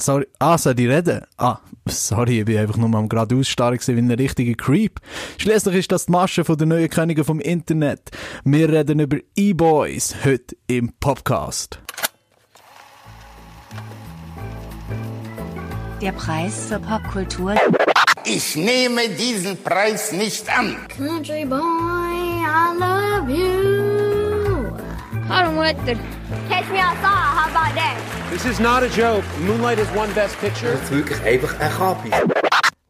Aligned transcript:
Sorry. 0.00 0.26
Ah, 0.38 0.56
soll 0.56 0.78
ich 0.78 0.88
reden? 0.88 1.22
Ah, 1.38 1.58
sorry, 1.88 2.38
ich 2.38 2.44
bin 2.44 2.56
einfach 2.58 2.76
nur 2.76 2.88
mal 2.88 3.08
gerade 3.08 3.34
ausstarren 3.34 3.80
wie 3.84 3.98
ein 3.98 4.10
richtiger 4.12 4.54
Creep. 4.54 5.00
Schließlich 5.38 5.74
ist 5.74 5.90
das 5.90 6.06
die 6.06 6.12
Masche 6.12 6.44
von 6.44 6.56
der 6.56 6.68
neuen 6.68 6.88
Königin 6.88 7.24
vom 7.24 7.40
Internet. 7.40 8.10
Wir 8.44 8.68
reden 8.68 9.00
über 9.00 9.16
E-Boys 9.34 10.14
heute 10.24 10.56
im 10.68 10.92
Podcast. 11.00 11.80
Der 16.00 16.12
Preis 16.12 16.68
zur 16.68 16.78
Popkultur. 16.78 17.56
Ich 18.24 18.54
nehme 18.54 19.08
diesen 19.08 19.60
Preis 19.64 20.12
nicht 20.12 20.48
an. 20.56 20.76
Country 20.96 21.44
boy, 21.44 21.58
I 21.58 22.78
love 22.78 23.32
you. 23.32 23.97
Hallo 25.28 25.52
Mutter. 25.52 25.94
Catch 26.48 26.70
me 26.70 26.78
outside, 26.78 27.02
how 27.04 27.50
about 27.50 27.74
that? 27.74 28.28
This 28.30 28.46
is 28.46 28.58
not 28.60 28.82
a 28.82 28.88
joke. 28.88 29.24
Moonlight 29.40 29.78
is 29.78 29.88
one 29.90 30.10
best 30.14 30.38
picture. 30.38 30.72
Das 30.72 30.84
ist 30.84 30.90
wirklich 30.90 31.22
einfach 31.22 31.60
ein 31.60 31.70
Kapi. 31.70 32.47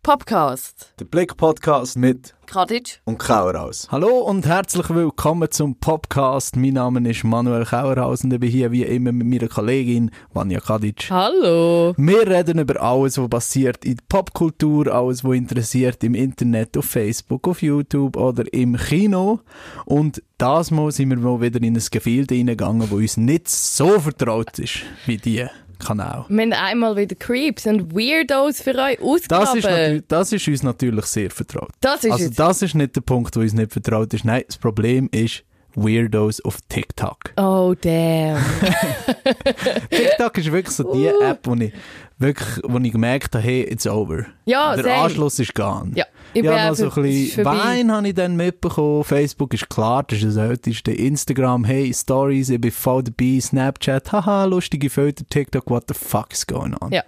Podcast. 0.08 0.94
Der 0.98 1.04
Blick-Podcast 1.04 1.98
mit 1.98 2.34
Kadic. 2.46 3.02
und 3.04 3.18
Kauerhaus. 3.18 3.88
Hallo 3.90 4.20
und 4.20 4.46
herzlich 4.46 4.88
willkommen 4.88 5.50
zum 5.50 5.74
Podcast. 5.74 6.56
Mein 6.56 6.72
Name 6.72 7.06
ist 7.10 7.24
Manuel 7.24 7.66
Kauerhaus 7.66 8.24
und 8.24 8.32
ich 8.32 8.40
bin 8.40 8.50
hier 8.50 8.72
wie 8.72 8.84
immer 8.84 9.12
mit 9.12 9.26
meiner 9.26 9.48
Kollegin 9.48 10.10
Vanja 10.32 10.60
Kadic. 10.60 11.10
Hallo. 11.10 11.92
Wir 11.98 12.26
reden 12.26 12.58
über 12.58 12.80
alles, 12.80 13.18
was 13.18 13.28
passiert 13.28 13.84
in 13.84 13.96
der 13.96 14.04
Popkultur, 14.08 14.86
alles, 14.86 15.24
was 15.24 15.34
interessiert 15.36 16.02
im 16.02 16.14
Internet, 16.14 16.78
auf 16.78 16.86
Facebook, 16.86 17.46
auf 17.46 17.60
YouTube 17.60 18.16
oder 18.16 18.50
im 18.50 18.78
Kino. 18.78 19.40
Und 19.84 20.22
das 20.38 20.70
Mal 20.70 20.90
sind 20.90 21.10
wir 21.10 21.18
mal 21.18 21.42
wieder 21.42 21.62
in 21.62 21.76
ein 21.76 21.84
Gefilde 21.90 22.34
reingegangen, 22.34 22.80
das 22.80 22.92
uns 22.92 23.18
nicht 23.18 23.50
so 23.50 24.00
vertraut 24.00 24.58
ist 24.58 24.78
wie 25.04 25.18
die 25.18 25.46
Kanal. 25.78 26.24
Wir 26.28 26.42
haben 26.42 26.52
einmal 26.52 26.96
wieder 26.96 27.14
Creeps 27.16 27.66
und 27.66 27.94
Weirdos 27.94 28.60
für 28.60 28.74
euch 28.74 28.98
Das 29.28 29.54
ist, 29.54 29.64
ausgegraben. 29.66 30.04
das 30.08 30.32
ist 30.32 30.48
uns 30.48 30.62
natürlich 30.62 31.04
sehr 31.06 31.30
vertraut. 31.30 31.70
Das 31.80 32.04
ist 32.04 32.10
also 32.12 32.30
das 32.30 32.62
ist 32.62 32.74
nicht 32.74 32.96
der 32.96 33.00
Punkt, 33.00 33.34
wo 33.36 33.40
uns 33.40 33.52
nicht 33.52 33.72
vertraut 33.72 34.12
ist. 34.14 34.24
Nein, 34.24 34.42
das 34.46 34.56
Problem 34.56 35.08
ist 35.12 35.44
Weirdos 35.78 36.40
auf 36.44 36.58
TikTok. 36.68 37.32
Oh, 37.36 37.74
damn. 37.80 38.38
TikTok 39.90 40.38
ist 40.38 40.52
wirklich 40.52 40.74
so 40.74 40.92
die 40.92 41.06
App, 41.06 41.40
wo 41.44 41.54
ich 41.54 41.72
wirklich, 42.18 42.60
wo 42.64 42.78
ich 42.78 42.92
gemerkt 42.92 43.34
habe, 43.34 43.44
hey, 43.44 43.62
it's 43.62 43.86
over. 43.86 44.26
Ja, 44.44 44.74
Der 44.74 44.84
same. 44.84 44.96
Anschluss 44.96 45.38
ist 45.38 45.54
gone. 45.54 45.92
Ja, 45.94 46.04
ich 46.34 46.42
bin 46.42 46.50
ja, 46.50 46.68
noch 46.68 46.76
so 46.76 46.84
ein 46.84 46.88
es 46.88 46.94
bisschen. 46.94 47.44
Wein 47.44 47.92
habe 47.92 48.08
ich 48.08 48.14
dann 48.14 48.36
mitbekommen. 48.36 49.04
Facebook 49.04 49.54
ist 49.54 49.68
klar, 49.70 50.02
das 50.02 50.18
ist 50.18 50.36
das 50.36 50.36
Älteste. 50.36 50.92
Instagram, 50.92 51.64
hey, 51.64 51.92
Stories, 51.94 52.50
ich 52.50 52.60
bin 52.60 52.70
voll 52.70 53.04
dabei. 53.04 53.38
Snapchat, 53.40 54.12
haha, 54.12 54.44
lustige 54.44 54.90
Filter. 54.90 55.24
TikTok, 55.28 55.70
what 55.70 55.84
the 55.88 55.94
fuck 55.94 56.32
is 56.32 56.46
going 56.46 56.74
on? 56.74 56.90
Ja. 56.92 57.02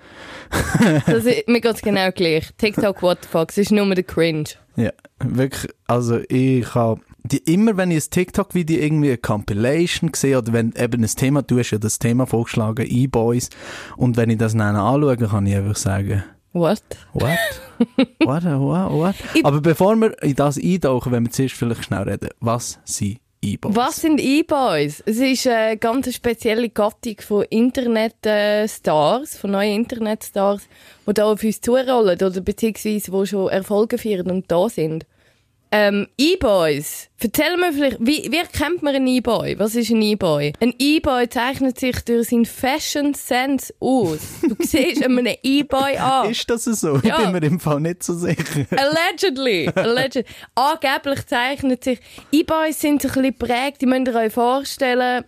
Das 1.06 1.24
ist, 1.24 1.48
mir 1.48 1.60
geht's 1.60 1.82
genau 1.82 2.10
gleich. 2.12 2.50
TikTok, 2.56 3.02
what 3.02 3.18
the 3.22 3.28
fuck, 3.28 3.50
es 3.50 3.58
ist 3.58 3.72
nur 3.72 3.92
der 3.94 4.04
Cringe. 4.04 4.44
Ja, 4.76 4.91
wirklich, 5.18 5.72
also 5.86 6.20
ich 6.28 6.74
habe 6.74 7.00
die, 7.24 7.38
immer 7.38 7.76
wenn 7.76 7.90
ich 7.90 8.06
ein 8.06 8.10
TikTok-Video 8.10 8.78
irgendwie 8.78 9.08
eine 9.08 9.18
Compilation 9.18 10.10
sehe 10.14 10.38
oder 10.38 10.52
wenn 10.52 10.72
eben 10.76 11.02
ein 11.02 11.08
Thema, 11.08 11.42
du 11.42 11.58
hast 11.58 11.70
ja 11.70 11.78
das 11.78 11.98
Thema 11.98 12.26
vorgeschlagen, 12.26 12.86
E-Boys, 12.88 13.50
und 13.96 14.16
wenn 14.16 14.30
ich 14.30 14.38
das 14.38 14.52
dann 14.52 14.76
anschaue, 14.76 15.16
kann 15.16 15.46
ich 15.46 15.56
einfach 15.56 15.76
sagen, 15.76 16.24
What? 16.52 16.82
what? 17.12 17.38
what, 18.24 18.44
what, 18.44 18.91
what? 18.91 19.14
Aber 19.44 19.60
bevor 19.60 19.94
wir 19.94 20.20
in 20.20 20.34
das 20.34 20.58
eintauchen, 20.58 21.12
wenn 21.12 21.24
wir 21.24 21.30
zuerst 21.30 21.54
vielleicht 21.54 21.84
schnell 21.84 22.02
reden, 22.02 22.30
was 22.41 22.80
sind 22.84 23.20
E-Boys? 23.42 23.76
Was 23.76 24.00
sind 24.00 24.20
E-Boys? 24.20 25.02
Es 25.06 25.18
ist 25.18 25.46
eine 25.46 25.76
ganz 25.76 26.12
spezielle 26.12 26.68
Gattung 26.68 27.16
von 27.20 27.44
Internet-Stars, 27.44 29.38
von 29.38 29.52
neuen 29.52 29.76
Internet-Stars, 29.76 30.62
die 31.06 31.14
da 31.14 31.24
auf 31.32 31.42
uns 31.42 31.60
zurollen 31.60 32.16
oder 32.20 32.41
beziehungsweise 32.41 33.10
die 33.10 33.26
schon 33.26 33.48
Erfolge 33.48 33.96
feiern 33.96 34.30
und 34.30 34.50
da 34.50 34.69
sind. 34.69 35.06
Ähm, 35.72 36.08
E-Boys. 36.19 37.08
Erzähl 37.22 37.56
mir 37.56 37.72
vielleicht, 37.72 37.98
wie, 38.00 38.26
wie 38.32 38.38
erkennt 38.38 38.82
man 38.82 38.94
einen 38.97 39.06
E-Boy? 39.06 39.56
Was 39.58 39.76
ist 39.76 39.91
ein 39.91 40.03
E-Boy? 40.03 40.53
Ein 40.60 40.75
E-Boy 40.78 41.28
zeichnet 41.28 41.78
sich 41.78 42.00
durch 42.04 42.28
seinen 42.31 42.44
Fashion 42.44 43.14
Sense 43.14 43.72
aus. 43.78 44.19
Du 44.42 44.56
siehst 44.59 45.04
einem 45.04 45.25
E-Boy 45.42 45.97
an. 45.98 46.30
Ist 46.30 46.50
das 46.50 46.64
so? 46.64 46.97
Ich 46.97 47.04
Ja. 47.04 47.19
bin 47.19 47.32
mir 47.32 47.42
im 47.47 47.60
Fall 47.60 47.80
nicht 47.80 48.03
so 48.03 48.14
sicher. 48.14 48.66
Allegedly. 48.76 49.70
Alleged. 49.75 50.25
Angeblich 50.56 51.26
zeichnet 51.26 51.84
sich. 51.84 52.00
E-Boys 52.32 52.80
sind 52.80 53.04
ein 53.04 53.12
bisschen 53.12 53.34
prägt, 53.38 53.80
die 53.82 53.86
müsst 53.86 54.09
ihr 54.09 54.14
euch 54.16 54.32
vorstellen. 54.32 55.25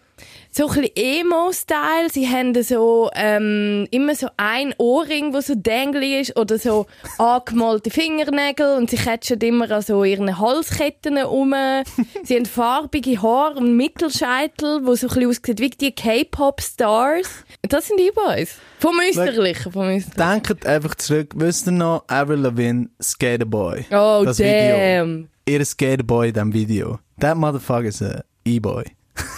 So 0.54 0.68
ein 0.68 0.82
bisschen 0.82 0.96
Emo-Style. 0.96 2.10
Sie 2.12 2.28
haben 2.28 2.62
so, 2.62 3.10
ähm, 3.14 3.88
immer 3.90 4.14
so 4.14 4.28
ein 4.36 4.74
Ohrring, 4.76 5.32
der 5.32 5.40
so 5.40 5.54
dangly 5.56 6.20
ist, 6.20 6.38
oder 6.38 6.58
so 6.58 6.84
angemalte 7.18 7.88
Fingernägel 7.88 8.76
und 8.76 8.90
sie 8.90 8.98
catchen 8.98 9.40
immer 9.40 9.70
an 9.70 9.80
so 9.80 10.04
ihren 10.04 10.38
Halsketten 10.38 11.16
um. 11.24 11.54
sie 12.24 12.36
haben 12.36 12.44
farbige 12.44 13.22
Haare 13.22 13.60
und 13.60 13.78
Mittelscheitel, 13.78 14.84
wo 14.84 14.94
so 14.94 15.06
ein 15.06 15.14
bisschen 15.14 15.30
aussieht 15.30 15.60
wie 15.60 15.70
die 15.70 15.94
K-Pop-Stars. 15.94 17.30
Das 17.62 17.88
sind 17.88 17.98
E-Boys. 17.98 18.58
Vom 18.78 18.96
Österlichen, 19.08 19.72
vom 19.72 19.88
Österlichen. 19.88 20.42
Denkt 20.44 20.66
einfach 20.66 20.94
zurück, 20.96 21.32
wisst 21.34 21.66
ihr 21.66 21.72
noch, 21.72 22.04
Avril 22.08 22.40
Lavigne, 22.40 22.90
Skater 23.02 23.46
Boy. 23.46 23.86
Oh, 23.90 24.20
das 24.22 24.36
damn. 24.36 25.28
Video. 25.46 25.58
Ihr 25.58 25.64
Skater 25.64 26.02
Boy 26.02 26.28
in 26.28 26.34
diesem 26.34 26.52
Video. 26.52 26.98
That 27.20 27.38
motherfucker 27.38 27.88
is 27.88 28.02
a 28.02 28.22
E-Boy. 28.44 28.84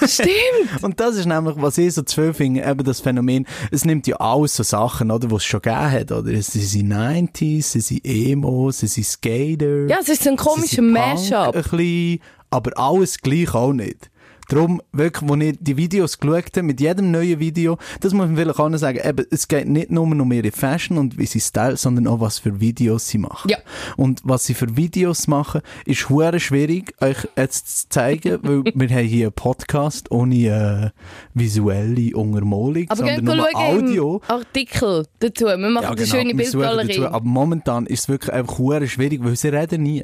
Stimmt. 0.06 0.30
Und 0.82 1.00
das 1.00 1.16
ist 1.16 1.26
nämlich, 1.26 1.54
was 1.58 1.78
ich 1.78 1.94
so 1.94 2.02
zu 2.02 2.22
viel 2.22 2.34
finde, 2.34 2.64
eben 2.64 2.84
das 2.84 3.00
Phänomen, 3.00 3.46
es 3.70 3.84
nimmt 3.84 4.06
ja 4.06 4.16
alles 4.16 4.56
so 4.56 4.62
Sachen, 4.62 5.10
oder, 5.10 5.28
die 5.28 5.34
es 5.34 5.44
schon 5.44 5.62
gegeben 5.62 5.90
hat, 5.90 6.12
oder? 6.12 6.32
Es 6.32 6.48
sind 6.48 6.92
90s, 6.92 7.62
sie 7.62 7.80
sind 7.80 8.04
Emo, 8.04 8.70
sie 8.70 8.86
sind 8.86 9.04
Skater. 9.04 9.86
Ja, 9.86 9.98
es 10.00 10.08
ist 10.08 10.26
ein 10.26 10.36
komischer 10.36 10.82
Mashup. 10.82 11.54
Ein 11.54 11.62
bisschen, 11.62 12.20
aber 12.50 12.70
alles 12.78 13.18
gleich 13.18 13.54
auch 13.54 13.72
nicht. 13.72 14.10
Darum, 14.48 14.82
wirklich, 14.92 15.30
als 15.30 15.42
ich 15.42 15.58
die 15.60 15.76
Videos 15.76 16.18
geschaut 16.18 16.56
habe, 16.56 16.62
mit 16.62 16.80
jedem 16.80 17.10
neuen 17.10 17.38
Video, 17.40 17.78
das 18.00 18.12
muss 18.12 18.26
man 18.26 18.36
vielleicht 18.36 18.58
auch 18.58 18.68
noch 18.68 18.78
sagen, 18.78 19.00
eben, 19.02 19.26
es 19.30 19.48
geht 19.48 19.68
nicht 19.68 19.90
nur 19.90 20.04
um 20.04 20.32
ihre 20.32 20.52
Fashion 20.52 20.98
und 20.98 21.18
wie 21.18 21.26
sie 21.26 21.40
Style, 21.40 21.76
sondern 21.76 22.06
auch, 22.06 22.20
was 22.20 22.38
für 22.38 22.60
Videos 22.60 23.08
sie 23.08 23.18
machen. 23.18 23.50
Ja. 23.50 23.58
Und 23.96 24.20
was 24.24 24.44
sie 24.44 24.54
für 24.54 24.76
Videos 24.76 25.26
machen, 25.26 25.62
ist 25.86 26.08
hure 26.08 26.38
schwierig, 26.40 26.94
euch 27.00 27.28
jetzt 27.36 27.82
zu 27.82 27.88
zeigen, 27.88 28.38
weil 28.42 28.64
wir 28.74 28.88
haben 28.88 29.06
hier 29.06 29.26
einen 29.26 29.32
Podcast 29.32 30.10
ohne 30.10 30.34
äh, 30.36 30.90
visuelle 31.32 32.14
Untermalung, 32.16 32.84
Aber 32.88 32.96
sondern 32.96 33.24
nur 33.24 33.48
Audio. 33.54 34.20
Artikel 34.28 35.06
dazu. 35.20 35.46
Wir 35.46 35.56
machen 35.56 35.86
eine 35.86 36.06
schöne 36.06 36.36
wir 36.36 36.46
suchen 36.46 36.60
Bildgalerie. 36.60 36.88
dazu. 37.00 37.08
Aber 37.08 37.24
momentan 37.26 37.86
ist 37.86 38.00
es 38.00 38.08
wirklich 38.08 38.32
einfach 38.32 38.58
hure 38.58 38.86
schwierig, 38.88 39.22
weil 39.24 39.36
sie 39.36 39.48
reden 39.48 39.82
nie. 39.82 40.02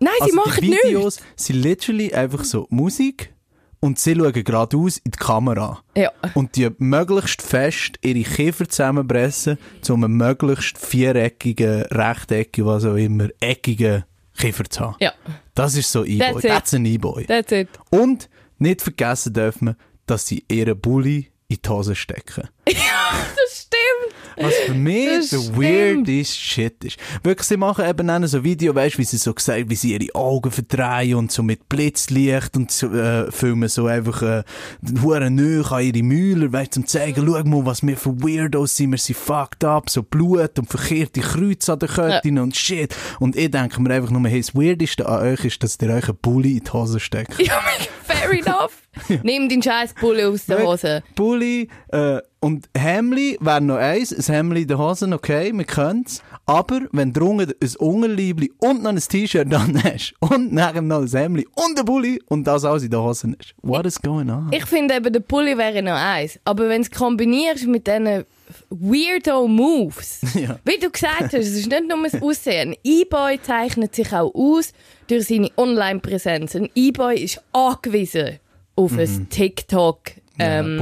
Nein, 0.00 0.12
sie 0.18 0.22
Also 0.24 0.36
machen 0.36 0.60
die 0.60 0.72
Videos 0.72 1.20
nichts. 1.20 1.46
sind 1.46 1.62
literally 1.62 2.12
einfach 2.14 2.44
so 2.44 2.66
Musik 2.70 3.33
und 3.84 3.98
sie 3.98 4.14
schauen 4.14 4.32
geradeaus 4.32 4.96
in 4.96 5.10
die 5.10 5.18
Kamera. 5.18 5.82
Ja. 5.94 6.10
Und 6.32 6.56
die 6.56 6.70
möglichst 6.78 7.42
fest 7.42 7.98
ihre 8.00 8.22
Kiefer 8.22 8.66
zusammenpressen, 8.66 9.58
zu 9.82 9.92
einem 9.92 10.16
möglichst 10.16 10.78
viereckigen, 10.78 11.82
rechteckigen, 11.82 12.64
was 12.64 12.86
auch 12.86 12.94
immer, 12.94 13.28
eckigen 13.40 14.04
Kiefer 14.38 14.64
zu 14.64 14.80
haben. 14.80 14.96
Ja. 15.00 15.12
Das 15.54 15.76
ist 15.76 15.92
so 15.92 16.02
E-Boy. 16.02 16.32
That's. 16.32 16.42
That's 16.42 16.74
an 16.74 16.86
E-Boy. 16.86 17.26
That's 17.26 17.52
it. 17.52 17.68
Und 17.90 18.30
nicht 18.58 18.80
vergessen 18.80 19.34
dürfen 19.34 19.66
wir, 19.68 19.76
dass 20.06 20.28
sie 20.28 20.42
ihren 20.48 20.80
Bulli 20.80 21.30
in 21.48 21.58
die 21.62 21.68
Hose 21.68 21.94
stecken. 21.94 22.48
Stimmt. 22.66 22.80
Was 24.36 24.54
für 24.66 24.74
mich 24.74 25.06
Das 25.08 25.30
der 25.30 25.38
stimmt. 25.38 25.62
weirdest 25.62 26.36
Shit 26.38 26.84
ist. 26.84 26.96
Wirklich, 27.22 27.46
sie 27.48 27.56
machen 27.56 27.84
eben 27.88 28.06
dann 28.06 28.26
so 28.26 28.42
Video, 28.44 28.74
weißt 28.74 28.98
wie 28.98 29.04
sie 29.04 29.16
so 29.16 29.32
gesagt, 29.34 29.68
wie 29.68 29.74
sie 29.74 29.94
ihre 29.96 30.14
Augen 30.14 30.50
verdrehen 30.50 31.16
und 31.16 31.32
so 31.32 31.42
mit 31.42 31.68
Blitzlicht 31.68 32.56
und 32.56 32.70
so, 32.70 32.92
äh, 32.92 33.30
filmen 33.30 33.68
so 33.68 33.86
einfach, 33.86 34.22
äh, 34.22 34.42
hure 35.02 35.30
nöch 35.30 35.70
an 35.72 35.82
ihre 35.84 36.02
Mühler, 36.02 36.52
weißt 36.52 36.74
zum 36.74 36.86
zeigen, 36.86 37.24
schau 37.26 37.42
mal, 37.44 37.66
was 37.66 37.82
wir 37.86 37.96
für 37.96 38.20
Weirdos 38.22 38.76
sind, 38.76 38.90
wir 38.92 38.98
sind 38.98 39.16
fucked 39.16 39.64
up, 39.64 39.88
so 39.90 40.02
Blut 40.02 40.58
und 40.58 40.68
verkehrte 40.68 41.20
Kreuze 41.20 41.72
an 41.72 41.78
den 41.78 41.88
Köttinnen 41.88 42.42
und 42.42 42.56
shit. 42.56 42.94
Und 43.20 43.36
ich 43.36 43.50
denke 43.50 43.80
mir 43.80 43.94
einfach 43.94 44.10
nur, 44.10 44.28
hey, 44.28 44.40
das 44.40 44.54
Weirdeste 44.54 45.08
an 45.08 45.22
euch 45.22 45.44
ist, 45.44 45.62
dass 45.62 45.78
ihr 45.80 45.90
euch 45.90 46.08
einen 46.08 46.18
Bulli 46.18 46.58
in 46.58 46.64
die 46.64 46.70
Hose 46.72 47.00
steckt. 47.00 47.40
Ja, 47.40 47.60
fair 48.42 48.54
enough. 48.54 48.88
Nimm 49.22 49.48
deinen 49.48 49.62
scheiß 49.62 49.94
Bulle 50.00 50.28
aus 50.28 50.46
der 50.46 50.64
Hose. 50.64 51.02
Bulli 51.14 51.68
äh, 51.88 52.20
und 52.40 52.68
Hemli 52.76 53.38
wäre 53.40 53.60
noch 53.60 53.76
eins. 53.76 54.12
Ein 54.12 54.34
Hemli 54.34 54.62
in 54.62 54.68
den 54.68 54.78
Hosen, 54.78 55.12
okay, 55.12 55.52
wir 55.52 55.64
können's. 55.64 56.22
Aber 56.46 56.80
wenn 56.92 57.12
drunter 57.12 57.54
ein 57.60 57.76
Unterliebli 57.78 58.52
und 58.58 58.82
noch 58.82 58.90
ein 58.90 58.98
T-Shirt 58.98 59.50
dann 59.50 59.82
hast 59.82 60.14
und 60.20 60.52
nachher 60.52 60.82
noch 60.82 61.00
ein 61.00 61.08
Hemli 61.08 61.46
und 61.54 61.78
ein 61.78 61.84
Bulli 61.84 62.20
und 62.28 62.44
das 62.46 62.64
alles 62.64 62.82
in 62.82 62.90
den 62.90 63.00
Hosen 63.00 63.34
ist. 63.40 63.54
What 63.62 63.86
is 63.86 64.00
going 64.00 64.30
on? 64.30 64.50
Ich 64.52 64.66
finde 64.66 64.94
eben, 64.94 65.12
der 65.12 65.20
Pulli 65.20 65.56
wäre 65.56 65.82
noch 65.82 65.92
eins. 65.92 66.38
Aber 66.44 66.68
wenn 66.68 66.82
du 66.82 66.88
es 66.88 66.90
kombinierst 66.90 67.66
mit 67.66 67.86
diesen 67.86 68.24
weirdo 68.70 69.46
Moves, 69.48 70.20
Ja. 70.34 70.58
wie 70.64 70.78
du 70.78 70.90
gesagt 70.90 71.20
hast, 71.22 71.34
es 71.34 71.56
ist 71.56 71.68
nicht 71.68 71.88
nur 71.88 72.02
das 72.02 72.20
Aussehen. 72.20 72.70
Ein 72.72 72.76
E-Boy 72.84 73.40
zeichnet 73.42 73.94
sich 73.94 74.12
auch 74.12 74.34
aus 74.34 74.72
durch 75.06 75.26
seine 75.26 75.50
Online-Präsenz. 75.56 76.54
Ein 76.56 76.68
E-Boy 76.74 77.22
ist 77.22 77.40
angewiesen 77.52 78.38
auf 78.76 78.96
ein 78.98 79.28
TikTok. 79.28 80.00
Ja, 80.38 80.60
Ähm, 80.60 80.78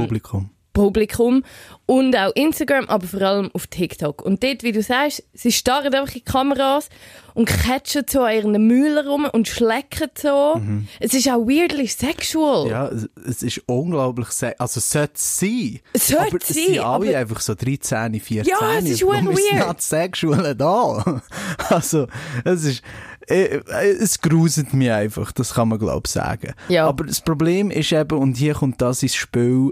Publikum. 0.73 1.43
Und 1.85 2.15
auch 2.17 2.31
Instagram, 2.35 2.85
aber 2.85 3.05
vor 3.07 3.21
allem 3.21 3.49
auf 3.53 3.67
TikTok. 3.67 4.21
Und 4.21 4.41
dort, 4.43 4.63
wie 4.63 4.71
du 4.71 4.81
sagst, 4.81 5.23
sie 5.33 5.51
starren 5.51 5.93
einfach 5.93 6.07
in 6.15 6.21
die 6.21 6.21
Kameras 6.21 6.87
und 7.33 7.45
catchen 7.47 8.05
so 8.09 8.21
an 8.21 8.33
ihren 8.35 8.67
Mühlen 8.67 9.05
rum 9.05 9.25
und 9.31 9.47
schlecken 9.49 10.09
so. 10.17 10.61
Es 11.01 11.13
ist 11.13 11.27
auch 11.27 11.45
weirdly 11.45 11.87
sexual. 11.87 12.65
Mhm. 12.65 12.71
Ja, 12.71 12.87
es- 12.87 13.09
es 13.27 13.43
ist 13.43 13.61
unglaublich, 13.65 14.29
se- 14.29 14.57
also 14.59 14.77
es 14.79 14.89
sollte 14.89 15.13
es 15.15 15.39
sein. 15.39 15.79
Es 15.91 16.07
sollte 16.07 16.27
aber 16.27 16.37
es 16.37 16.47
sein, 16.47 16.55
sind 16.67 16.79
alle 16.79 17.09
aber- 17.09 17.17
einfach 17.17 17.41
so 17.41 17.53
13, 17.53 18.19
14. 18.21 18.45
Ja, 18.49 18.73
es 18.79 18.85
ist 18.89 19.01
weird. 19.03 19.37
ist 19.37 19.53
not 19.67 19.81
sexual 19.81 20.55
da? 20.55 21.21
Also, 21.69 22.07
es 22.45 22.63
ist, 22.63 22.81
äh, 23.27 23.57
äh, 23.57 23.91
es 23.99 24.21
gruselt 24.21 24.73
mich 24.73 24.91
einfach, 24.91 25.31
das 25.33 25.53
kann 25.53 25.67
man 25.69 25.79
glaube 25.79 26.03
ich 26.05 26.11
sagen. 26.11 26.53
Ja. 26.69 26.87
Aber 26.87 27.03
das 27.05 27.19
Problem 27.21 27.71
ist 27.71 27.91
eben, 27.91 28.17
und 28.17 28.37
hier 28.37 28.53
kommt 28.53 28.81
das 28.81 29.03
ins 29.03 29.15
Spiel, 29.15 29.71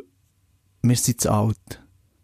wir 0.82 0.96
sind 0.96 1.22
zu 1.22 1.32
alt. 1.32 1.58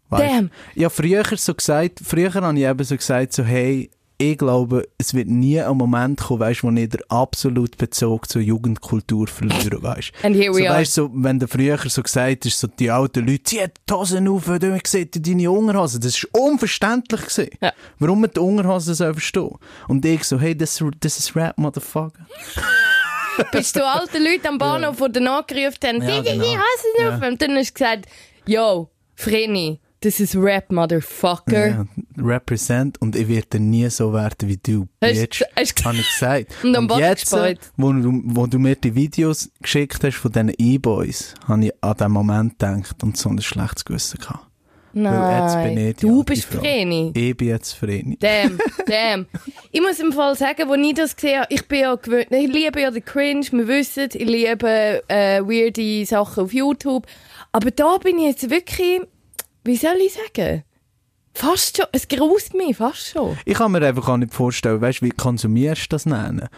Weisst? 0.08 0.24
Damn. 0.24 0.50
Ja, 0.74 0.88
früher 0.88 1.24
so 1.36 1.54
gesagt, 1.54 2.00
früher 2.02 2.32
habe 2.32 2.58
ich 2.58 2.64
eben 2.64 2.84
so 2.84 2.96
gesagt, 2.96 3.32
so, 3.32 3.44
hey, 3.44 3.90
ich 4.20 4.36
glaube, 4.36 4.88
es 4.98 5.14
wird 5.14 5.28
nie 5.28 5.60
ein 5.60 5.76
Moment 5.76 6.18
kommen, 6.18 6.40
weißt, 6.40 6.64
wo 6.64 6.70
ich 6.70 6.88
den 6.88 7.00
absolut 7.08 7.78
Bezug 7.78 8.28
zur 8.28 8.42
Jugendkultur 8.42 9.28
verliere, 9.28 9.80
weißt. 9.80 10.12
And 10.24 10.34
here 10.34 10.52
we 10.52 10.64
so. 10.64 10.68
Weißt, 10.70 10.94
so, 10.94 11.10
wenn 11.14 11.38
du 11.38 11.46
früher 11.46 11.78
so 11.86 12.02
gesagt 12.02 12.44
hast, 12.44 12.58
so 12.58 12.66
die 12.66 12.90
alten 12.90 13.24
Leute, 13.24 13.44
zieh 13.44 13.64
die 13.88 13.94
Hosen 13.94 14.26
auf, 14.26 14.48
wenn 14.48 14.58
du 14.58 14.76
siehst, 14.84 15.24
deine 15.24 15.50
Unterhosen, 15.50 16.00
das 16.00 16.20
war 16.32 16.42
unverständlich. 16.42 17.20
Gewesen. 17.20 17.50
Ja. 17.60 17.72
Warum 18.00 18.22
man 18.22 18.30
die 18.34 18.40
Unterhosen 18.40 18.94
so 18.94 19.04
verstehen. 19.04 19.54
Und 19.86 20.04
ich 20.04 20.24
so, 20.24 20.40
hey, 20.40 20.56
das, 20.56 20.80
ist 20.80 21.36
Rap, 21.36 21.56
Motherfucker. 21.56 22.26
Bist 23.52 23.76
du 23.76 23.86
alte 23.86 24.18
Leute 24.18 24.48
am 24.48 24.58
Bahnhof, 24.58 24.96
die 24.96 25.12
dann 25.12 25.28
angerufen 25.28 25.78
haben, 25.84 26.02
Ja, 26.02 26.08
ja, 26.08 26.22
die, 26.22 26.30
die 26.30 26.38
genau. 26.38 26.56
hassen 26.56 27.06
auf. 27.06 27.28
Und 27.28 27.40
dann 27.40 27.56
hast 27.56 27.70
du 27.70 27.74
gesagt, 27.74 28.06
yo, 28.48 28.90
Vreni, 29.16 29.80
das 30.00 30.20
ist 30.20 30.36
Rap, 30.36 30.70
Motherfucker. 30.70 31.68
Ja, 31.68 31.86
represent 32.16 33.00
und 33.00 33.16
ich 33.16 33.28
werde 33.28 33.58
nie 33.58 33.88
so 33.90 34.12
werden 34.12 34.48
wie 34.48 34.56
du, 34.56 34.86
Bitch. 35.00 35.42
Habe 35.42 35.62
ich 35.62 35.74
gesagt. 35.74 36.54
Und 36.62 36.86
Boden 36.86 37.00
jetzt, 37.00 37.32
wo 37.32 37.92
wo 37.96 38.46
du 38.46 38.58
mir 38.58 38.76
die 38.76 38.94
Videos 38.94 39.50
geschickt 39.60 40.04
hast 40.04 40.16
von 40.16 40.30
diesen 40.30 40.52
E-Boys, 40.56 41.34
habe 41.46 41.66
ich 41.66 41.72
an 41.80 41.96
den 41.96 42.12
Moment 42.12 42.58
gedacht 42.58 43.02
und 43.02 43.16
so 43.16 43.28
ein 43.28 43.40
schlechtes 43.40 43.84
Gewissen 43.84 44.20
gehabt. 44.20 44.47
Nein, 44.92 45.94
du 46.00 46.24
bist. 46.24 46.44
Vreni. 46.44 47.12
Ich 47.14 47.36
bin 47.36 47.48
jetzt 47.48 47.72
Vreni. 47.74 48.16
Damn, 48.18 48.58
damn. 48.86 49.26
Ich 49.70 49.80
muss 49.80 50.00
im 50.00 50.12
Fall 50.12 50.34
sagen, 50.36 50.70
als 50.70 50.86
ich 50.86 50.94
das 50.94 51.16
gesehen 51.16 51.40
habe, 51.40 51.54
ich 51.54 51.66
bin 51.68 51.80
ja 51.80 51.94
gewöhnt, 51.94 52.28
ich 52.30 52.48
liebe 52.48 52.80
ja 52.80 52.90
den 52.90 53.04
Cringe, 53.04 53.46
wir 53.50 53.68
wissen, 53.68 54.08
ich 54.12 54.28
liebe 54.28 55.02
äh, 55.08 55.40
weirde 55.42 56.04
Sachen 56.06 56.44
auf 56.44 56.52
YouTube. 56.52 57.06
Aber 57.52 57.70
da 57.70 57.98
bin 57.98 58.18
ich 58.18 58.26
jetzt 58.26 58.50
wirklich, 58.50 59.02
wie 59.64 59.76
soll 59.76 59.96
ich 60.04 60.14
sagen? 60.14 60.64
Fast 61.34 61.76
schon, 61.76 61.86
es 61.92 62.08
graust 62.08 62.54
mich, 62.54 62.76
fast 62.76 63.08
schon. 63.10 63.38
Ich 63.44 63.54
kann 63.54 63.70
mir 63.70 63.82
einfach 63.82 64.08
auch 64.08 64.16
nicht 64.16 64.34
vorstellen, 64.34 64.80
weißt 64.80 65.02
du, 65.02 65.06
wie 65.06 65.10
konsumierst 65.10 65.84
du 65.84 65.88
das 65.90 66.06
nennen? 66.06 66.48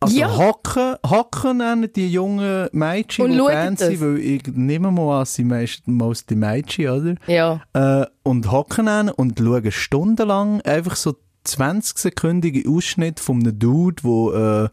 Also 0.00 0.18
Ja. 0.18 0.36
hocken, 0.36 0.96
hocken 1.08 1.56
nennen 1.58 1.90
die 1.94 2.10
jungen 2.12 2.68
Mädchen, 2.72 3.24
Und 3.24 3.32
die 3.32 3.38
das. 3.38 4.00
weil 4.00 4.18
ich 4.18 4.42
nehme 4.52 4.90
mal 4.90 5.20
an, 5.20 5.26
sie 5.26 5.42
meist, 5.44 5.88
mostly 5.88 6.36
Mädchen, 6.36 6.88
oder? 6.90 7.14
Ja. 7.26 7.62
Äh, 7.72 8.06
und 8.22 8.50
hocken 8.52 8.88
an 8.88 9.08
und 9.08 9.38
schauen 9.38 9.72
stundenlang 9.72 10.60
einfach 10.62 10.96
so 10.96 11.16
20-sekündige 11.46 12.68
Ausschnitte 12.68 13.22
von 13.22 13.40
einem 13.40 13.58
Dude, 13.58 14.02
wo, 14.02 14.32
äh, 14.32 14.64
äh, 14.64 14.68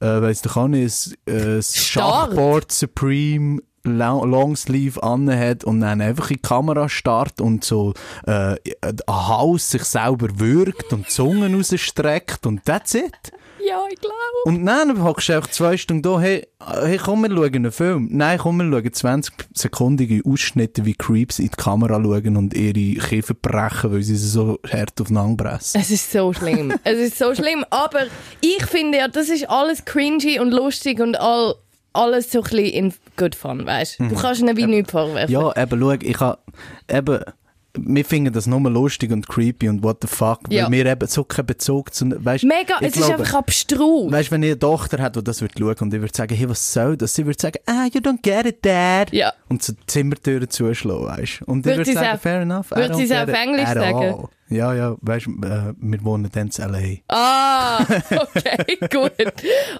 weiss 0.00 0.42
doch 0.42 0.56
auch 0.56 0.68
nicht, 0.68 1.16
ein, 1.28 1.34
äh. 1.58 1.62
Schachboard 1.62 2.72
Supreme 2.72 3.60
Long- 3.86 4.30
Longsleeve 4.30 5.02
anhat 5.02 5.62
und 5.64 5.80
dann 5.82 6.00
einfach 6.00 6.30
in 6.30 6.36
die 6.36 6.42
Kamera 6.42 6.88
starrt 6.88 7.42
und 7.42 7.64
so 7.64 7.92
äh, 8.26 8.54
ein 8.80 8.96
Haus 9.10 9.70
sich 9.72 9.84
selber 9.84 10.28
würgt 10.38 10.90
und 10.94 11.04
die 11.06 11.10
Zungen 11.10 11.54
rausstreckt 11.54 12.46
und 12.46 12.64
that's 12.64 12.94
it. 12.94 13.12
Ja, 13.66 13.82
ich 13.90 13.98
glaube. 14.00 14.14
Und 14.44 14.66
dann 14.66 15.02
hockst 15.02 15.28
du 15.28 15.34
einfach 15.34 15.50
zwei 15.50 15.76
Stunden 15.76 16.02
da, 16.02 16.20
hey, 16.20 16.46
hey, 16.82 16.98
komm, 16.98 17.22
wir 17.22 17.30
schauen 17.30 17.54
einen 17.54 17.72
Film. 17.72 18.08
Nein, 18.10 18.38
komm, 18.38 18.58
wir 18.58 18.70
schauen 18.70 19.22
20-sekundige 19.22 20.24
Ausschnitte, 20.26 20.84
wie 20.84 20.94
Creeps 20.94 21.38
in 21.38 21.46
die 21.46 21.56
Kamera 21.56 22.00
schauen 22.02 22.36
und 22.36 22.54
ihre 22.54 23.00
Kiefer 23.00 23.34
brechen, 23.34 23.92
weil 23.92 24.02
sie 24.02 24.16
sie 24.16 24.28
so 24.28 24.58
hart 24.70 25.00
aufeinander 25.00 25.44
pressen. 25.44 25.80
Es 25.80 25.90
ist 25.90 26.12
so 26.12 26.32
schlimm. 26.32 26.74
es 26.84 26.98
ist 26.98 27.18
so 27.18 27.34
schlimm. 27.34 27.64
Aber 27.70 28.04
ich 28.40 28.64
finde 28.66 28.98
ja, 28.98 29.08
das 29.08 29.28
ist 29.28 29.48
alles 29.48 29.84
cringy 29.84 30.40
und 30.40 30.50
lustig 30.50 31.00
und 31.00 31.18
all, 31.18 31.54
alles 31.92 32.30
so 32.30 32.40
ein 32.40 32.44
bisschen 32.44 32.66
in 32.66 32.94
good 33.16 33.34
fun, 33.34 33.64
weißt 33.64 34.00
du? 34.00 34.08
Du 34.08 34.16
kannst 34.16 34.40
ihnen 34.40 34.56
wie 34.56 34.66
nichts 34.66 34.90
vorwerfen. 34.90 35.32
Ja, 35.32 35.56
eben, 35.56 35.80
schau, 35.80 35.92
ich 35.92 36.20
habe, 36.20 36.38
eben, 36.90 37.20
wir 37.76 38.04
finden 38.04 38.32
das 38.32 38.46
nur 38.46 38.60
lustig 38.70 39.10
und 39.10 39.26
creepy 39.28 39.68
und 39.68 39.82
what 39.82 39.98
the 40.02 40.06
fuck, 40.08 40.40
Ja. 40.48 40.64
weil 40.66 40.72
wir 40.84 40.86
eben 40.86 41.08
so 41.08 41.24
keinen 41.24 41.46
Bezug 41.46 41.92
zu, 41.92 42.06
weißt, 42.24 42.44
Mega, 42.44 42.74
es 42.80 42.94
ist 42.96 43.06
glaube- 43.06 43.14
einfach 43.22 43.34
abstrus. 43.38 44.12
Weißt 44.12 44.28
du, 44.28 44.32
wenn 44.32 44.42
ich 44.44 44.50
eine 44.50 44.58
Tochter 44.58 45.02
hat, 45.02 45.16
die 45.16 45.24
das 45.24 45.40
wird 45.42 45.52
schauen 45.58 45.74
und 45.80 45.92
ich 45.94 46.00
würde 46.00 46.14
sagen, 46.16 46.34
hey, 46.36 46.48
was 46.48 46.72
soll 46.72 46.96
das? 46.96 47.14
Sie 47.14 47.26
würde 47.26 47.40
sagen, 47.40 47.58
ah, 47.66 47.86
you 47.92 48.00
don't 48.00 48.22
get 48.22 48.46
it, 48.46 48.64
Dad. 48.64 49.12
Ja. 49.12 49.32
Und 49.48 49.62
so 49.62 49.72
die 49.72 49.86
Zimmertüren 49.86 50.48
zuschlagen, 50.48 51.06
weißt 51.06 51.40
du? 51.40 51.44
Und 51.46 51.60
ich 51.60 51.64
Würde 51.66 51.78
würde 51.78 51.92
sagen, 51.92 52.18
fair 52.18 52.40
enough. 52.42 52.70
Würde 52.70 52.94
sie 52.94 53.04
es 53.04 53.10
auf 53.12 53.28
Englisch 53.28 53.68
sagen? 53.68 53.96
all. 53.96 54.28
Ja, 54.50 54.74
ja, 54.74 54.94
weißt 55.00 55.26
du, 55.26 55.30
äh, 55.46 55.72
wir 55.78 56.04
wohnen 56.04 56.28
dann 56.32 56.48
in 56.54 56.62
L.A. 56.62 57.14
Ah, 57.14 57.82
okay, 58.10 58.76
gut. 58.92 59.12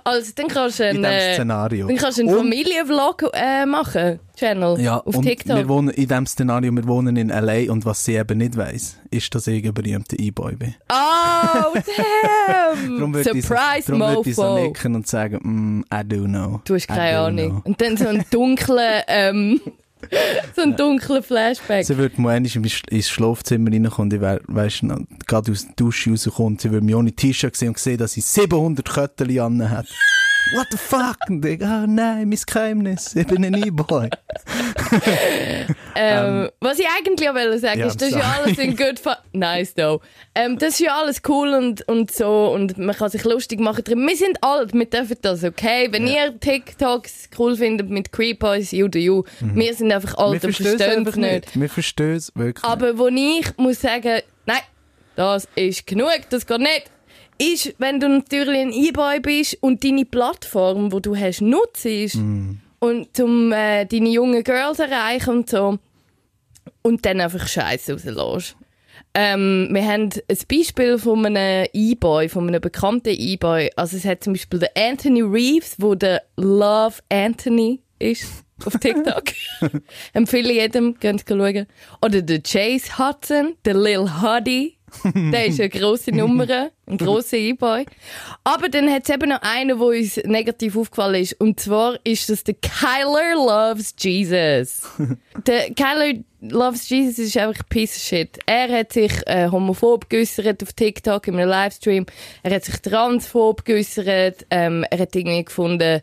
Also 0.05 0.33
dann 0.35 0.49
kannst 0.49 0.81
du 0.81 0.85
In 0.89 1.05
einen, 1.05 1.05
diesem 1.05 1.13
äh, 1.31 1.35
Szenario. 1.35 1.87
dann 1.87 1.97
kannst 1.97 2.19
du 2.19 2.23
einen 2.23 2.35
Familienvlog 2.37 3.25
äh, 3.35 3.67
machen, 3.67 4.21
Channel, 4.37 4.81
Ja, 4.81 4.99
auf 5.01 5.17
und 5.17 5.23
TikTok. 5.25 5.57
wir 5.57 5.69
wohnen 5.69 5.91
in 5.91 6.09
diesem 6.09 6.27
Szenario, 6.27 6.73
wir 6.73 6.87
wohnen 6.89 7.17
in 7.17 7.29
L.A. 7.31 7.71
und 7.71 7.85
was 7.85 8.05
sie 8.05 8.15
eben 8.17 8.39
nicht 8.39 8.57
weiss, 8.57 8.97
ist, 9.11 9.35
dass 9.35 9.47
ich 9.47 9.65
ein 9.65 9.75
berühmter 9.75 10.19
E-Boy 10.19 10.57
bin. 10.57 10.75
Oh, 10.91 11.75
damn! 11.75 13.13
Würde 13.15 13.21
ich, 13.39 13.45
so- 13.47 13.55
Surprise, 13.55 13.87
darum 13.93 14.01
würde 14.17 14.31
ich 14.31 14.37
so 14.37 14.55
nicken 14.59 14.95
und 14.95 15.07
sagen, 15.07 15.41
mm, 15.43 15.85
I 15.95 16.03
do 16.09 16.25
know. 16.25 16.61
Du 16.65 16.75
hast 16.75 16.89
keine 16.89 17.19
Ahnung. 17.19 17.61
Und 17.65 17.81
dann 17.81 17.97
so 17.97 18.09
ein 18.09 18.25
dunkler, 18.31 19.03
ähm, 19.09 19.61
so 20.55 20.63
ein 20.63 20.77
dunkler 20.77 21.23
Flashback. 21.23 21.85
Sie 21.85 21.97
würde 21.97 22.21
mal 22.21 22.37
ins 22.37 23.09
Schlafzimmer 23.09 23.71
reinkommen 23.71 24.13
und 24.13 24.15
ich 24.15 24.21
wär, 24.21 24.41
weißt 24.47 24.83
du, 24.83 25.07
gerade 25.27 25.53
aus 25.53 25.67
der 25.67 25.75
Dusche 25.77 26.11
rauskommen. 26.11 26.59
Sie 26.59 26.71
würde 26.71 26.85
mich 26.85 26.95
ohne 26.95 27.13
T-Shirt 27.13 27.57
sehen 27.57 27.69
und 27.69 27.79
sehen, 27.79 27.99
dass 27.99 28.13
sie 28.13 28.21
700 28.21 28.89
Köttel 28.89 29.41
an 29.41 29.71
hat. 29.71 29.87
What 30.53 30.67
the 30.71 30.77
fuck? 30.77 31.17
Ich, 31.29 31.63
oh 31.63 31.87
nein, 31.87 32.29
mein 32.29 32.39
Geheimnis. 32.47 33.17
Ich 33.17 33.27
bin 33.27 33.45
ein 33.45 33.55
E-Boy. 33.55 34.11
Ähm, 35.97 36.51
was 36.61 36.79
ich 36.81 36.87
eigentlich 36.99 37.29
auch 37.29 37.35
wollte 37.35 37.59
sagen, 37.59 37.81
Ja, 37.81 37.87
ist, 37.87 38.01
das 38.03 38.09
ist 38.09 38.17
ja 38.17 38.37
alles 38.43 38.59
in 38.59 38.77
good 38.77 38.99
fun. 38.99 39.15
Nice 39.33 39.75
though. 39.75 40.01
Ähm, 40.35 40.59
das 40.59 40.71
ist 40.75 40.81
ja 40.81 40.99
alles 40.99 41.23
cool 41.29 41.55
und, 41.55 41.87
und 41.89 42.11
so 42.11 42.53
und 42.53 42.77
man 42.79 42.97
kann 42.97 43.11
sich 43.11 43.23
lustig 43.25 43.61
machen 43.61 43.85
drin. 43.85 44.07
Wir 44.07 44.17
sind 44.17 44.43
alt, 44.43 44.75
wir 44.75 44.87
dürfen 44.87 45.17
das, 45.23 45.45
okay? 45.45 45.89
Wenn 45.93 46.07
ihr 46.09 46.39
TikToks 46.39 47.31
cool 47.39 47.57
findet 47.57 47.91
mit 47.91 48.11
Creepers, 48.11 48.73
you 48.73 48.89
do 48.89 48.99
you. 48.99 49.23
Wir 49.41 49.75
sind 49.75 49.93
einfach 49.93 50.17
alt 50.19 50.43
Wir 50.43 50.49
und 50.49 50.55
verstehen 50.55 51.07
es 51.07 51.17
nicht. 51.17 51.61
Wir 51.61 51.69
verstehen 51.69 52.17
es 52.17 52.33
wirklich 52.35 52.65
Aber 52.65 52.99
wo 52.99 53.07
ich 53.07 53.57
muss 53.57 53.81
sagen, 53.81 54.21
nein, 54.47 54.63
das 55.17 55.47
ist 55.55 55.87
genug, 55.87 56.11
das 56.31 56.45
geht 56.47 56.59
nicht, 56.59 56.91
ist, 57.39 57.75
wenn 57.79 58.01
du 58.01 58.09
natürlich 58.09 58.61
ein 58.61 58.73
E-Boy 58.73 59.21
bist 59.21 59.59
und 59.61 59.85
deine 59.85 60.05
Plattform, 60.05 60.93
wo 60.93 61.01
du 61.01 61.17
hast, 61.17 61.41
nutzt 61.41 61.87
und 62.79 63.17
zum 63.17 63.53
äh, 63.53 63.87
deine 63.87 64.09
jungen 64.11 64.45
Girls 64.45 64.79
erreichen 64.79 65.31
und 65.31 65.51
so 65.51 65.79
und 66.83 67.05
dann 67.05 67.21
einfach 67.21 67.47
Scheiße 67.47 67.95
rauslässt. 67.95 68.57
Ähm, 69.17 69.69
wir 69.71 69.85
haben 69.85 70.11
ein 70.29 70.39
Beispiel 70.49 70.99
von 70.99 71.25
einem 71.25 71.69
E-Boy, 71.73 72.29
von 72.29 72.49
einem 72.49 72.61
bekannten 72.61 73.15
E-Boy. 73.17 73.71
Also 73.77 73.97
es 73.97 74.05
hat 74.05 74.25
zum 74.25 74.33
Beispiel 74.33 74.59
den 74.59 74.69
Anthony 74.77 75.23
Reeves, 75.23 75.77
wo 75.79 75.95
der 75.95 76.23
Love 76.37 76.97
Anthony 77.11 77.81
ist 78.01 78.45
auf 78.65 78.77
TikTok. 78.79 79.25
Empfehle 80.13 80.53
jedem, 80.53 80.99
könnt 80.99 81.25
ihr 81.31 81.37
schauen. 81.37 81.67
Oder 82.03 82.23
der 82.23 82.43
Chase 82.43 82.99
Hudson, 82.99 83.55
der 83.65 83.75
Lil 83.75 84.21
Huddy. 84.21 84.77
der 85.15 85.47
ist 85.47 85.61
eine 85.61 85.69
grosse 85.69 86.11
Nummer, 86.13 86.71
ein 86.87 86.99
grosser 86.99 87.37
E-Boy. 87.37 87.87
Aber 88.45 88.69
dann 88.69 88.91
hat 88.91 89.05
es 89.05 89.15
eben 89.15 89.29
noch 89.29 89.43
einen, 89.43 89.79
der 89.79 89.87
uns 89.87 90.17
negativ 90.25 90.77
aufgefallen 90.77 91.23
ist. 91.23 91.41
Und 91.41 91.61
zwar 91.61 91.99
ist 92.05 92.29
das 92.31 92.45
der 92.45 92.55
Kyler 92.55 93.35
Loves 93.35 93.95
Jesus. 93.99 94.83
der 95.47 95.71
Kyler 95.75 96.21
Loves 96.41 96.89
Jesus 96.89 97.19
ist 97.19 97.37
einfach 97.37 97.61
ein 97.61 97.69
Piece 97.69 97.97
of 97.97 98.03
Shit. 98.03 98.39
Er 98.47 98.69
hat 98.69 98.93
sich 98.93 99.13
äh, 99.27 99.49
homophob 99.51 100.11
geäussert 100.11 100.63
auf 100.63 100.73
TikTok 100.73 101.29
in 101.29 101.37
einem 101.37 101.49
Livestream. 101.49 102.07
Er 102.43 102.55
hat 102.55 102.65
sich 102.65 102.77
transphob 102.81 103.65
geäussert. 103.65 104.47
Ähm, 104.51 104.85
er 104.91 104.99
hat 104.99 105.17
irgendwie 105.17 105.45
gefunden, 105.45 106.03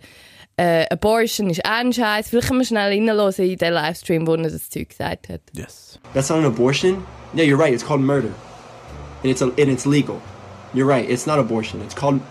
äh, 0.57 0.85
Abortion 0.89 1.49
ist 1.49 1.65
ein 1.65 1.93
Scheiß. 1.93 2.29
Vielleicht 2.29 2.47
können 2.47 2.59
wir 2.59 2.65
schnell 2.65 2.89
reinhören 2.89 3.33
in 3.37 3.57
den 3.57 3.73
Livestream, 3.73 4.27
wo 4.27 4.35
er 4.35 4.49
das 4.49 4.69
Zeug 4.69 4.89
gesagt 4.89 5.29
hat. 5.29 5.41
Yes. 5.53 5.99
That's 6.13 6.29
not 6.29 6.39
an 6.39 6.45
abortion? 6.45 7.03
Yeah, 7.35 7.45
you're 7.45 7.57
right. 7.57 7.73
It's 7.73 7.85
called 7.85 8.01
murder. 8.01 8.29
And 9.23 9.31
it's, 9.31 9.41
a, 9.41 9.45
and 9.45 9.69
it's 9.69 9.85
legal. 9.85 10.21
You're 10.73 10.87
right. 10.87 11.07
It's 11.09 11.27
not 11.27 11.39
abortion. 11.39 11.81
It's 11.81 11.93
called 11.93 12.21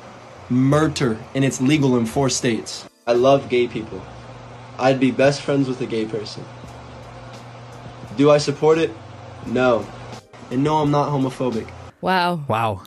murder. 0.49 1.17
And 1.35 1.45
it's 1.45 1.61
legal 1.61 1.97
in 1.97 2.07
four 2.07 2.29
states. 2.31 2.89
I 3.07 3.13
love 3.13 3.49
gay 3.49 3.67
people. 3.69 4.01
I'd 4.79 4.99
be 4.99 5.11
best 5.11 5.43
friends 5.43 5.69
with 5.69 5.81
a 5.81 5.87
gay 5.87 6.07
person. 6.07 6.43
Do 8.17 8.31
I 8.31 8.39
support 8.39 8.79
it? 8.79 8.91
No. 9.47 9.85
And 10.51 10.65
no, 10.65 10.79
I'm 10.79 10.91
not 10.91 11.11
homophobic. 11.11 11.67
Wow. 12.01 12.41
Wow. 12.49 12.83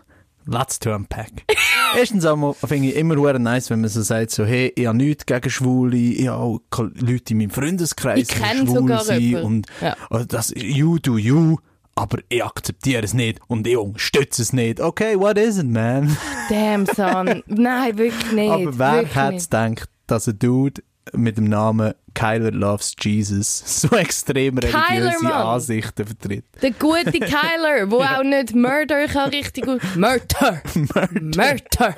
Lots 0.45 0.77
to 0.79 0.93
unpack. 0.93 1.45
Erstens 1.95 2.25
einmal 2.25 2.53
finde 2.53 2.89
ich 2.89 2.95
immer 2.95 3.15
sehr 3.15 3.39
nice, 3.39 3.69
wenn 3.69 3.81
man 3.81 3.89
so 3.89 4.01
sagt, 4.01 4.31
so, 4.31 4.43
hey, 4.45 4.73
ich 4.75 4.87
habe 4.87 4.97
nichts 4.97 5.25
gegen 5.25 5.49
Schwule, 5.49 5.95
ich 5.95 6.27
habe 6.27 6.59
auch 6.69 6.79
Leute 6.95 7.33
in 7.33 7.37
meinem 7.37 7.49
Freundeskreis, 7.51 8.19
Ich 8.19 8.27
die 8.29 8.33
kenn 8.35 8.65
schwul 8.67 8.75
sogar 8.79 9.03
sind 9.05 9.19
jemanden. 9.21 9.47
und 9.47 9.67
Ja. 9.79 9.95
oh, 10.09 10.23
das 10.27 10.51
you 10.55 10.97
do 10.99 11.17
you, 11.17 11.57
aber 11.95 12.19
ich 12.29 12.43
akzeptiere 12.43 13.03
es 13.03 13.13
nicht 13.13 13.39
und 13.47 13.67
ich 13.67 13.77
unterstütze 13.77 14.41
es 14.41 14.53
nicht. 14.53 14.79
Okay, 14.81 15.19
what 15.19 15.37
is 15.37 15.57
it, 15.57 15.67
man? 15.67 16.15
Damn, 16.49 16.85
son. 16.85 17.43
Nein, 17.47 17.97
wirklich 17.97 18.31
nicht. 18.31 18.51
aber 18.51 18.77
wer 18.77 19.05
hätte 19.05 19.43
gedacht, 19.43 19.89
dass 20.07 20.27
ein 20.27 20.39
Dude 20.39 20.81
mit 21.11 21.37
dem 21.37 21.45
Namen 21.45 21.93
Kyler 22.13 22.51
Loves 22.51 22.95
Jesus 22.99 23.63
so 23.81 23.95
extrem 23.95 24.55
Kyler, 24.55 24.89
religiöse 24.89 25.23
Mann. 25.23 25.33
Ansichten 25.33 26.05
vertritt? 26.05 26.45
Der 26.61 26.71
gute 26.71 27.11
Kyler, 27.19 27.89
wo 27.89 28.01
auch 28.01 28.23
nicht 28.23 28.55
Murder 28.55 29.07
kann 29.07 29.29
richtig 29.29 29.65
gut. 29.65 29.81
Murder! 29.95 30.61
Murder! 30.75 31.95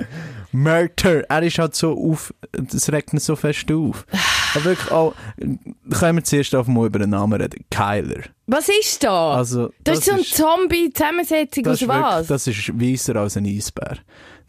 Murder. 0.52 1.30
Er 1.30 1.42
ist 1.42 1.58
halt 1.58 1.74
so 1.74 1.92
auf, 1.92 2.32
das 2.52 2.90
regt 2.90 3.12
ihn 3.12 3.18
so 3.18 3.36
fest 3.36 3.70
auf. 3.70 4.06
Aber 4.56 4.64
wirklich 4.64 4.90
auch, 4.90 5.14
können 5.98 6.18
wir 6.18 6.24
zuerst 6.24 6.54
auf 6.54 6.66
mal 6.66 6.86
über 6.86 6.98
den 6.98 7.10
Namen 7.10 7.40
reden. 7.40 7.64
Kyler. 7.70 8.22
Was 8.46 8.68
ist 8.68 9.02
da? 9.02 9.34
Also, 9.34 9.70
das, 9.84 9.98
ist 9.98 10.06
so 10.06 10.12
eine 10.12 10.22
Zombie-Zusammensetzung 10.22 11.64
das 11.64 11.82
aus 11.82 11.88
was? 11.88 12.26
das 12.28 12.46
ist 12.46 12.80
weißer 12.80 13.16
als 13.16 13.36
ein 13.36 13.46
Eisbär. 13.46 13.98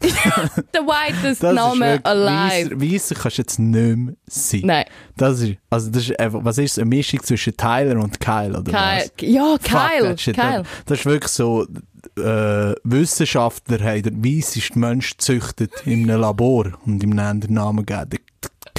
Der 0.00 0.82
whitest 0.82 1.42
Das 1.42 1.54
Name 1.54 1.96
ist 1.96 2.06
alive. 2.06 2.80
Weißer, 2.80 3.14
kannst 3.16 3.38
du 3.38 3.42
jetzt 3.42 3.58
nicht 3.58 3.96
mehr 3.96 4.14
sein. 4.26 4.60
Nein. 4.64 4.84
Das 5.16 5.40
ist, 5.40 5.56
also 5.70 5.90
das 5.90 6.02
ist 6.04 6.20
einfach, 6.20 6.40
was 6.44 6.58
ist 6.58 6.72
es, 6.72 6.78
eine 6.78 6.88
Mischung 6.88 7.20
zwischen 7.22 7.56
Tyler 7.56 8.00
und 8.00 8.20
Kyle, 8.20 8.50
oder 8.50 8.70
Kyle. 8.70 8.74
was? 8.74 9.12
Ja, 9.20 9.56
Fuck 9.60 9.62
Kyle. 9.64 10.18
shit. 10.18 10.36
Kyle. 10.36 10.62
Das 10.86 11.00
ist 11.00 11.06
wirklich 11.06 11.32
so, 11.32 11.66
äh, 12.16 12.74
Wissenschaftler 12.84 13.80
haben 13.80 14.02
den 14.02 14.24
weissesten 14.24 14.80
Mensch 14.80 15.16
gezüchtet 15.16 15.72
in 15.84 16.08
einem 16.08 16.20
Labor 16.20 16.78
und 16.86 17.02
ihm 17.02 17.10
nennen 17.10 17.40
den 17.40 17.54
Namen 17.54 17.84
gegeben. 17.84 18.22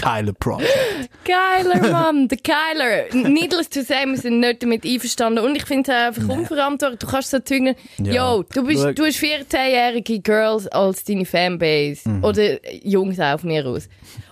Kyler 0.02 0.34
Project. 0.34 0.70
Geiler 1.26 1.90
Mann, 1.92 2.28
der 2.28 2.38
Kyler. 2.38 3.14
Needless 3.30 3.70
to 3.70 3.82
say, 3.82 4.06
wir 4.06 4.18
sind 4.18 4.40
nicht 4.40 4.64
damit 4.64 4.86
einverstanden. 4.86 5.44
Und 5.44 5.56
ich 5.56 5.66
finde 5.66 5.92
es 5.92 5.98
einfach 5.98 6.30
unverantwortlich. 6.30 7.00
Du 7.00 7.08
kannst 7.08 7.32
so 7.32 7.40
tun, 7.40 7.76
Ja. 8.00 8.36
yo, 8.36 8.44
du, 8.54 8.64
bist, 8.66 8.84
du 8.96 9.06
hast 9.06 9.18
14-jährige 9.20 10.20
Girls 10.22 10.68
als 10.68 11.04
deine 11.04 11.26
Fanbase. 11.26 12.08
Mhm. 12.10 12.24
Oder 12.24 12.60
Jungs 12.84 13.20
auch 13.20 13.40
von 13.40 13.50
mir 13.50 13.66
aus. 13.66 13.90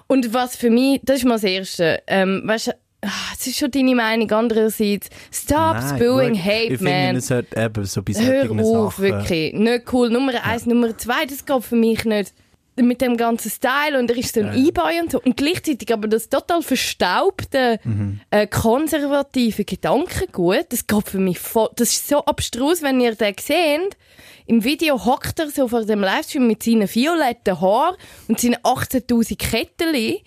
Und 0.08 0.34
was 0.34 0.56
für 0.56 0.70
mich, 0.70 1.02
das 1.04 1.18
ist 1.18 1.26
mal 1.26 1.36
das 1.36 1.44
Erste. 1.44 2.02
Ähm, 2.08 2.42
weißt 2.46 2.68
du, 2.68 2.72
ah, 3.04 3.10
es 3.38 3.46
ist 3.46 3.58
schon 3.58 3.72
deine 3.72 3.94
Meinung. 3.94 4.32
Andererseits, 4.32 5.10
stop 5.32 5.76
spewing 5.96 6.42
hate, 6.42 6.74
ich 6.76 6.82
man. 6.82 6.94
finde, 6.94 7.18
es 7.20 7.30
hört 7.30 7.58
eben 7.58 7.84
so 7.86 8.02
bei 8.02 8.14
Hör 8.14 8.52
auf, 8.52 8.96
Sachen. 8.96 9.04
wirklich. 9.04 9.54
Nicht 9.54 9.94
cool. 9.94 10.10
Nummer 10.10 10.34
eins, 10.44 10.66
Nummer 10.66 10.98
zwei, 10.98 11.26
das 11.26 11.46
geht 11.46 11.64
für 11.64 11.76
mich 11.76 12.06
nicht 12.06 12.34
mit 12.82 13.02
dem 13.02 13.18
ganzen 13.18 13.50
Style 13.52 13.98
und 14.00 14.10
er 14.12 14.18
ist 14.18 14.36
so 14.36 14.42
ein 14.42 14.54
E-Boy 14.66 15.02
und 15.02 15.12
so. 15.12 15.22
Und 15.22 15.36
gleichzeitig 15.38 15.92
aber 15.94 16.08
das 16.08 16.30
total 16.30 16.62
verstaubte, 16.62 17.80
Mhm. 17.84 18.20
äh, 18.32 18.48
konservative 18.48 19.66
Gedankengut, 19.66 20.66
das 20.70 20.88
geht 20.88 21.08
für 21.10 21.20
mich 21.20 21.40
voll, 21.40 21.70
das 21.76 21.90
ist 21.92 22.08
so 22.08 22.24
abstrus, 22.26 22.82
wenn 22.82 23.00
ihr 23.00 23.16
den 23.16 23.36
seht. 23.40 23.98
Im 24.46 24.64
Video 24.64 25.04
hockt 25.06 25.40
er 25.40 25.50
so 25.50 25.68
vor 25.68 25.84
dem 25.84 26.02
Livestream 26.02 26.48
mit 26.48 26.64
seinen 26.64 26.88
violetten 26.94 27.60
Haaren 27.60 27.96
und 28.28 28.40
seinen 28.40 28.56
18.000 28.58 29.36
Kettchen 29.38 30.18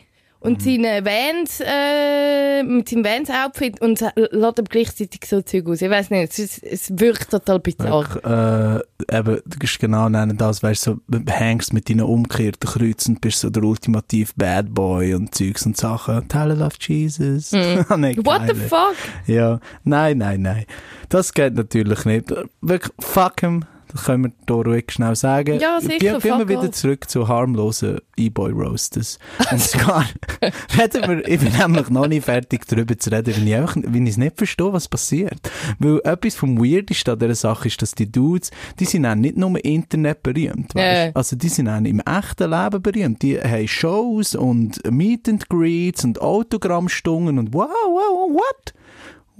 und 0.40 0.64
Mhm. 0.64 0.82
seinen 0.82 1.04
Vans, 1.04 1.60
äh, 1.64 2.62
mit 2.62 2.88
seinem 2.88 3.04
Vans-Outfit 3.04 3.80
und 3.80 4.00
lässt 4.00 4.58
aber 4.58 4.62
gleichzeitig 4.68 5.20
so 5.26 5.42
Zeug 5.42 5.66
aus. 5.68 5.82
Ich 5.82 5.90
weiß 5.90 6.10
nicht, 6.10 6.32
es, 6.32 6.38
ist, 6.38 6.62
es 6.64 6.98
wirkt 6.98 7.30
total 7.30 7.58
bizarr. 7.60 8.80
Äh, 9.10 9.16
eben, 9.18 9.40
du 9.44 9.58
kannst 9.58 9.78
genau 9.78 10.08
nennen 10.08 10.36
das, 10.36 10.62
weißt 10.62 10.86
du, 10.86 11.00
so, 11.10 11.18
hängst 11.28 11.72
mit 11.72 11.88
deinen 11.90 12.02
umgekehrten 12.02 12.68
Kreuzen 12.68 13.14
und 13.16 13.20
bist 13.20 13.40
so 13.40 13.50
der 13.50 13.62
ultimative 13.62 14.32
Bad 14.36 14.72
Boy 14.72 15.14
und 15.14 15.34
Zeugs 15.34 15.66
und 15.66 15.76
Sachen. 15.76 16.26
Tyler 16.28 16.54
love 16.56 16.76
Jesus. 16.80 17.52
Mhm. 17.52 17.84
What 18.24 18.42
the 18.48 18.54
fuck? 18.54 18.96
Ja, 19.26 19.60
nein, 19.84 20.18
nein, 20.18 20.42
nein. 20.42 20.64
Das 21.10 21.34
geht 21.34 21.54
natürlich 21.54 22.04
nicht. 22.04 22.32
Wirklich, 22.60 22.92
fuck 23.00 23.40
him. 23.40 23.64
Das 23.92 24.04
können 24.04 24.24
wir 24.24 24.32
hier 24.46 24.66
ruhig 24.66 24.90
schnell 24.90 25.16
sagen. 25.16 25.58
Ja, 25.58 25.80
sicher, 25.80 25.98
Gehen 25.98 26.18
gehen 26.20 26.38
wir 26.38 26.48
wieder 26.48 26.72
zurück 26.72 27.08
zu 27.08 27.28
harmlosen 27.28 28.00
E-Boy-Roasters. 28.16 29.18
Und 29.50 29.60
zwar 29.60 30.04
reden 30.78 31.08
wir, 31.08 31.28
ich 31.28 31.40
bin 31.40 31.52
nämlich 31.56 31.90
noch 31.90 32.06
nicht 32.06 32.24
fertig 32.24 32.66
darüber 32.66 32.96
zu 32.96 33.10
reden, 33.10 33.34
wenn 33.36 33.46
ich, 33.46 33.54
einfach, 33.54 33.76
wenn 33.76 34.06
ich 34.06 34.12
es 34.12 34.16
nicht 34.18 34.36
verstehe, 34.36 34.72
was 34.72 34.88
passiert. 34.88 35.50
Weil 35.78 36.00
etwas 36.04 36.36
vom 36.36 36.60
Weirdeste 36.60 37.12
an 37.12 37.18
dieser 37.18 37.34
Sache 37.34 37.68
ist, 37.68 37.82
dass 37.82 37.92
die 37.92 38.10
Dudes, 38.10 38.50
die 38.78 38.84
sind 38.84 39.06
auch 39.06 39.14
nicht 39.14 39.36
nur 39.36 39.62
Internet 39.64 40.22
berühmt, 40.22 40.74
weißt? 40.74 41.06
Ja. 41.06 41.10
Also 41.14 41.36
die 41.36 41.48
sind 41.48 41.68
auch 41.68 41.78
im 41.78 42.00
echten 42.00 42.50
Leben 42.50 42.82
berühmt. 42.82 43.22
Die 43.22 43.40
haben 43.40 43.68
Shows 43.68 44.34
und 44.34 44.80
Meet 44.90 45.28
and 45.28 45.48
Greets 45.48 46.04
und 46.04 46.20
Autogrammstunden 46.20 47.38
und 47.38 47.54
wow, 47.54 47.68
wow, 47.68 48.30
what? 48.32 48.74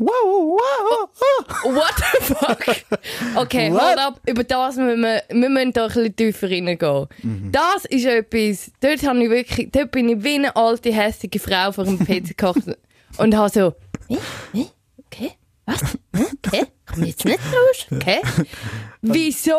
Wow, 0.02 0.57
wow, 0.57 1.11
wow. 1.21 1.75
What 1.75 1.95
the 1.97 2.35
fuck? 2.35 3.37
Okay, 3.37 3.71
What? 3.71 3.83
hold 3.83 3.99
up. 3.99 4.21
Über 4.26 4.45
das 4.45 4.76
müssen 4.76 5.02
wir, 5.02 5.23
wir 5.28 5.49
müssen 5.50 5.73
da 5.73 5.83
ein 5.85 5.88
bisschen 5.92 6.16
tiefer 6.16 6.50
reingehen. 6.50 7.07
Mhm. 7.23 7.52
Das 7.52 7.85
ist 7.85 8.07
etwas, 8.07 8.73
dort, 8.80 9.02
habe 9.07 9.23
ich 9.23 9.28
wirklich, 9.30 9.71
dort 9.71 9.90
bin 9.90 10.09
ich 10.09 10.25
wie 10.25 10.37
eine 10.37 10.57
alte, 10.57 10.90
hässliche 10.90 11.38
Frau 11.38 11.71
vor 11.73 11.85
dem 11.85 11.99
PC 11.99 12.28
gekocht 12.37 12.62
und 13.19 13.37
habe 13.37 13.50
so, 13.50 13.75
hä? 14.09 14.16
Hä? 14.54 14.66
Okay, 15.07 15.33
was? 15.66 15.80
Hm? 16.16 16.26
Okay, 16.47 16.64
komm 16.87 17.04
jetzt 17.04 17.25
nicht 17.26 17.38
raus. 17.38 17.87
Okay. 17.92 18.21
Wieso? 19.02 19.52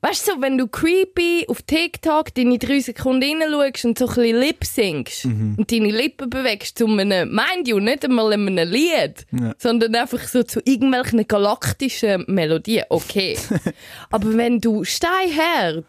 Weißt 0.00 0.28
du, 0.28 0.32
so, 0.34 0.40
wenn 0.40 0.56
du 0.56 0.68
creepy 0.68 1.46
auf 1.48 1.62
TikTok 1.62 2.32
deine 2.34 2.56
drei 2.58 2.78
Sekunden 2.78 3.42
reinschaust 3.42 3.84
und 3.84 3.98
so 3.98 4.06
ein 4.06 4.14
bisschen 4.14 4.40
lip 4.40 4.64
syncst 4.64 5.24
Mhm. 5.24 5.56
und 5.58 5.72
deine 5.72 5.90
Lippen 5.90 6.30
bewegst 6.30 6.78
zu 6.78 6.86
einem, 6.86 7.30
mind 7.34 7.66
you, 7.66 7.80
nicht 7.80 8.04
einmal 8.04 8.32
in 8.32 8.46
einem 8.48 8.70
Lied, 8.70 9.26
Ja. 9.32 9.54
sondern 9.58 9.96
einfach 9.96 10.22
so 10.28 10.44
zu 10.44 10.60
irgendwelchen 10.64 11.26
galaktischen 11.26 12.24
Melodien, 12.28 12.84
okay. 12.90 13.36
Aber 14.10 14.36
wenn 14.36 14.60
du 14.60 14.84
steinhart 14.84 15.84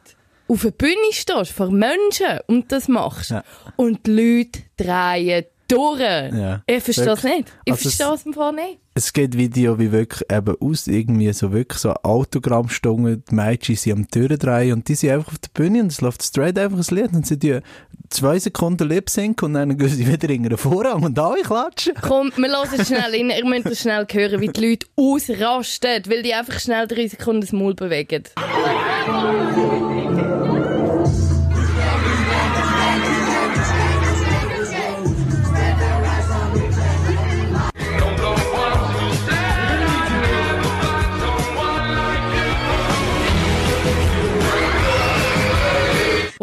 auf 0.48 0.62
der 0.64 0.72
Bühne 0.72 1.12
stehst 1.12 1.52
vor 1.52 1.70
Menschen 1.70 2.40
und 2.48 2.72
das 2.72 2.88
machst 2.88 3.30
Ja. 3.30 3.44
und 3.76 4.08
die 4.08 4.12
Leute 4.12 4.62
drehen 4.76 5.46
durch, 5.72 6.00
Ja. 6.02 6.62
ich 6.68 6.84
verstehe 6.84 7.12
es 7.14 7.24
Wirklich. 7.24 7.38
nicht. 7.38 7.54
Ich 7.66 7.72
Also 7.74 7.88
es- 7.90 7.96
verstehe 7.96 8.16
es 8.16 8.26
im 8.26 8.34
Fall 8.34 8.54
nicht. 8.54 8.80
Es 8.96 9.14
gibt 9.14 9.38
Video, 9.38 9.80
wie 9.80 9.92
wirklich 9.94 10.30
eben 10.30 10.56
aus 10.60 10.88
irgendwie 10.88 11.32
so 11.32 11.54
wirklich 11.54 11.80
so 11.80 11.94
Autogrammstunden, 11.94 13.24
die 13.30 13.36
Mädchen 13.36 13.76
sind 13.78 13.94
am 13.94 14.08
Türen 14.10 14.38
drehen 14.38 14.74
und 14.74 14.88
die 14.90 14.96
sind 14.96 15.12
einfach 15.12 15.32
auf 15.32 15.38
der 15.40 15.50
Bühne 15.54 15.80
und 15.82 15.88
es 15.92 16.02
läuft 16.02 16.22
straight 16.22 16.60
einfach 16.60 16.78
ein 16.80 16.96
Lied 16.96 17.14
und 17.14 17.26
sie 17.26 17.40
tun 17.40 17.62
zwei 18.10 18.40
Sekunden 18.40 18.90
Lip 18.90 19.10
Sync 19.10 19.42
und 19.44 19.54
dann 19.54 19.78
gehen 19.78 19.88
sie 19.88 20.06
wieder 20.06 20.30
in 20.32 20.44
den 20.44 20.58
Vorrang 20.58 21.04
und 21.04 21.18
alle 21.18 21.44
klatschen. 21.44 21.94
Komm, 22.02 22.32
wir 22.36 22.50
hören 22.50 22.86
schnell 22.86 23.00
rein. 23.02 23.30
Ihr 23.30 23.46
müsst 23.46 23.68
das 23.68 23.80
schnell 23.80 24.06
hören, 24.12 24.42
wie 24.42 24.48
die 24.50 24.70
Leute 24.70 24.88
ausrasten, 24.98 26.04
weil 26.08 26.24
die 26.24 26.34
einfach 26.34 26.60
schnell 26.60 26.86
drei 26.88 27.08
Sekunden 27.08 27.42
das 27.42 27.54
Maul 27.54 27.76
bewegen. 27.76 28.24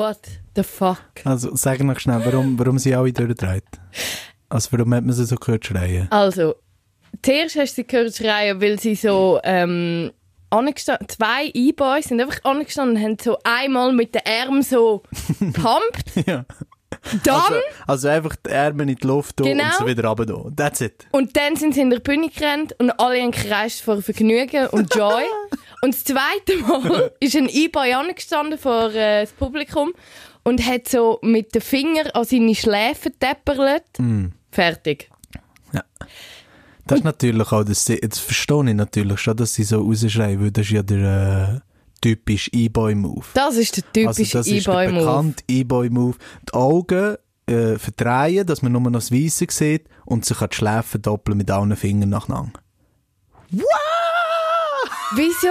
What 0.06 0.20
the 0.54 0.62
fuck? 0.62 1.00
Also 1.25 1.54
sag 1.56 1.82
noch 1.82 1.98
schnell, 1.98 2.20
warum, 2.25 2.58
warum 2.58 2.78
sie 2.78 2.94
alle 2.94 3.12
durchdreht. 3.12 3.64
Also 4.48 4.68
warum 4.72 4.94
hat 4.94 5.04
man 5.04 5.12
sie 5.14 5.25
so 5.26 5.34
gehört 5.36 5.66
schreien? 5.66 6.06
Also, 6.10 6.54
zuerst 7.22 7.56
hast 7.56 7.72
du 7.72 7.82
sie 7.82 7.86
gehört 7.86 8.14
schreien, 8.14 8.60
weil 8.60 8.78
sie 8.78 8.94
so, 8.94 9.40
ähm, 9.42 10.12
zwei 11.08 11.50
E-Boys 11.52 12.06
sind 12.06 12.20
einfach 12.20 12.42
angestanden 12.44 12.96
und 12.96 13.02
haben 13.02 13.16
so 13.20 13.36
einmal 13.42 13.92
mit 13.92 14.14
den 14.14 14.22
Armen 14.25 14.62
so 14.62 15.02
gepumpt. 15.40 16.26
Ja. 16.26 16.44
Dann, 17.25 17.34
Also, 17.34 17.54
also 17.86 18.08
einfach 18.08 18.36
die 18.36 18.52
Arme 18.52 18.84
in 18.84 18.94
die 18.94 19.06
Luft 19.06 19.36
Genau. 19.38 19.64
und 19.64 19.72
sie 19.78 19.86
wieder 19.86 20.08
runter. 20.08 20.50
That's 20.56 20.80
it. 20.80 21.06
und 21.10 21.36
dann 21.36 21.56
sind 21.56 21.75
sie 21.75 21.80
in 21.80 21.90
der 21.90 21.98
Bühne 21.98 22.28
gerannt 22.30 22.75
und 22.78 22.90
alle 23.00 23.20
haben 23.20 23.32
gekreischt 23.32 23.80
vor 23.82 24.00
Vergnügen 24.02 24.68
und 24.68 24.94
Joy. 24.94 25.25
und 25.87 25.95
das 25.95 26.05
zweite 26.05 26.57
Mal 26.66 27.12
ist 27.21 27.37
ein 27.37 27.49
E-Boy 27.49 27.93
angestanden 27.95 28.59
vor 28.59 28.93
äh, 28.93 29.23
das 29.23 29.33
Publikum 29.33 29.93
und 30.43 30.64
hat 30.66 30.88
so 30.88 31.19
mit 31.23 31.55
den 31.55 31.62
Fingern 31.62 32.09
an 32.09 32.25
seine 32.25 32.55
Schläfen 32.55 33.12
täpperlet. 33.19 33.85
Fertig. 34.50 35.09
Das 36.88 36.99
ist 36.99 37.05
natürlich 37.05 37.50
auch, 37.50 37.64
das, 37.64 37.85
das 37.85 38.19
verstehe 38.21 38.69
ich 38.69 38.75
natürlich 38.75 39.19
schon, 39.19 39.37
dass 39.37 39.55
sie 39.55 39.64
so 39.64 39.81
rausschreien, 39.83 40.40
weil 40.40 40.52
das 40.52 40.66
ist 40.66 40.73
ja 40.73 40.83
der 40.85 41.57
äh, 41.57 42.00
typische 42.00 42.49
E-Boy-Move. 42.52 43.25
Das 43.35 43.57
ist 43.57 43.76
der 43.97 44.07
Also 44.09 44.23
typische 44.23 44.38
das 44.38 44.47
ist 44.47 44.66
der 44.66 44.73
E-Boy-Move. 44.75 45.00
bekannte 45.00 45.45
E-Boy-Move. 45.49 46.16
Die 46.49 46.55
Augen 46.55 47.16
äh, 47.47 47.76
verdrehen, 47.78 48.47
dass 48.47 48.62
man 48.62 48.71
nur 48.71 48.81
noch 48.83 48.93
das 48.93 49.11
Weisse 49.11 49.47
sieht 49.50 49.88
und 50.05 50.25
sich 50.25 50.40
an 50.40 50.49
die 50.50 50.57
Schläfen 50.57 51.02
doppeln 51.02 51.37
mit 51.38 51.50
allen 51.50 51.75
Fingern 51.75 52.11
nacheinander. 52.11 52.61
Wieso? 55.14 55.48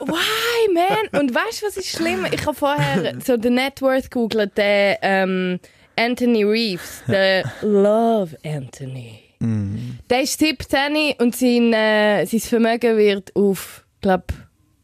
Why, 0.00 0.72
man? 0.74 1.20
Und 1.20 1.34
weißt 1.34 1.62
du, 1.62 1.66
was 1.66 1.76
ist 1.76 1.88
schlimm? 1.88 2.26
Ich 2.30 2.46
habe 2.46 2.56
vorher 2.56 3.14
so 3.24 3.36
den 3.36 3.54
Net 3.54 3.82
Worth 3.82 4.10
googelt, 4.10 4.56
den 4.56 4.96
ähm, 5.02 5.60
Anthony 5.96 6.44
Reeves, 6.44 7.02
der 7.06 7.50
Love 7.62 8.36
Anthony. 8.44 9.20
Der 9.40 10.22
ist 10.22 10.38
17 10.38 11.14
und 11.18 11.36
sein, 11.36 11.72
äh, 11.72 12.24
sein 12.24 12.40
Vermögen 12.40 12.96
wird 12.96 13.34
auf, 13.36 13.84
glaube 14.00 14.24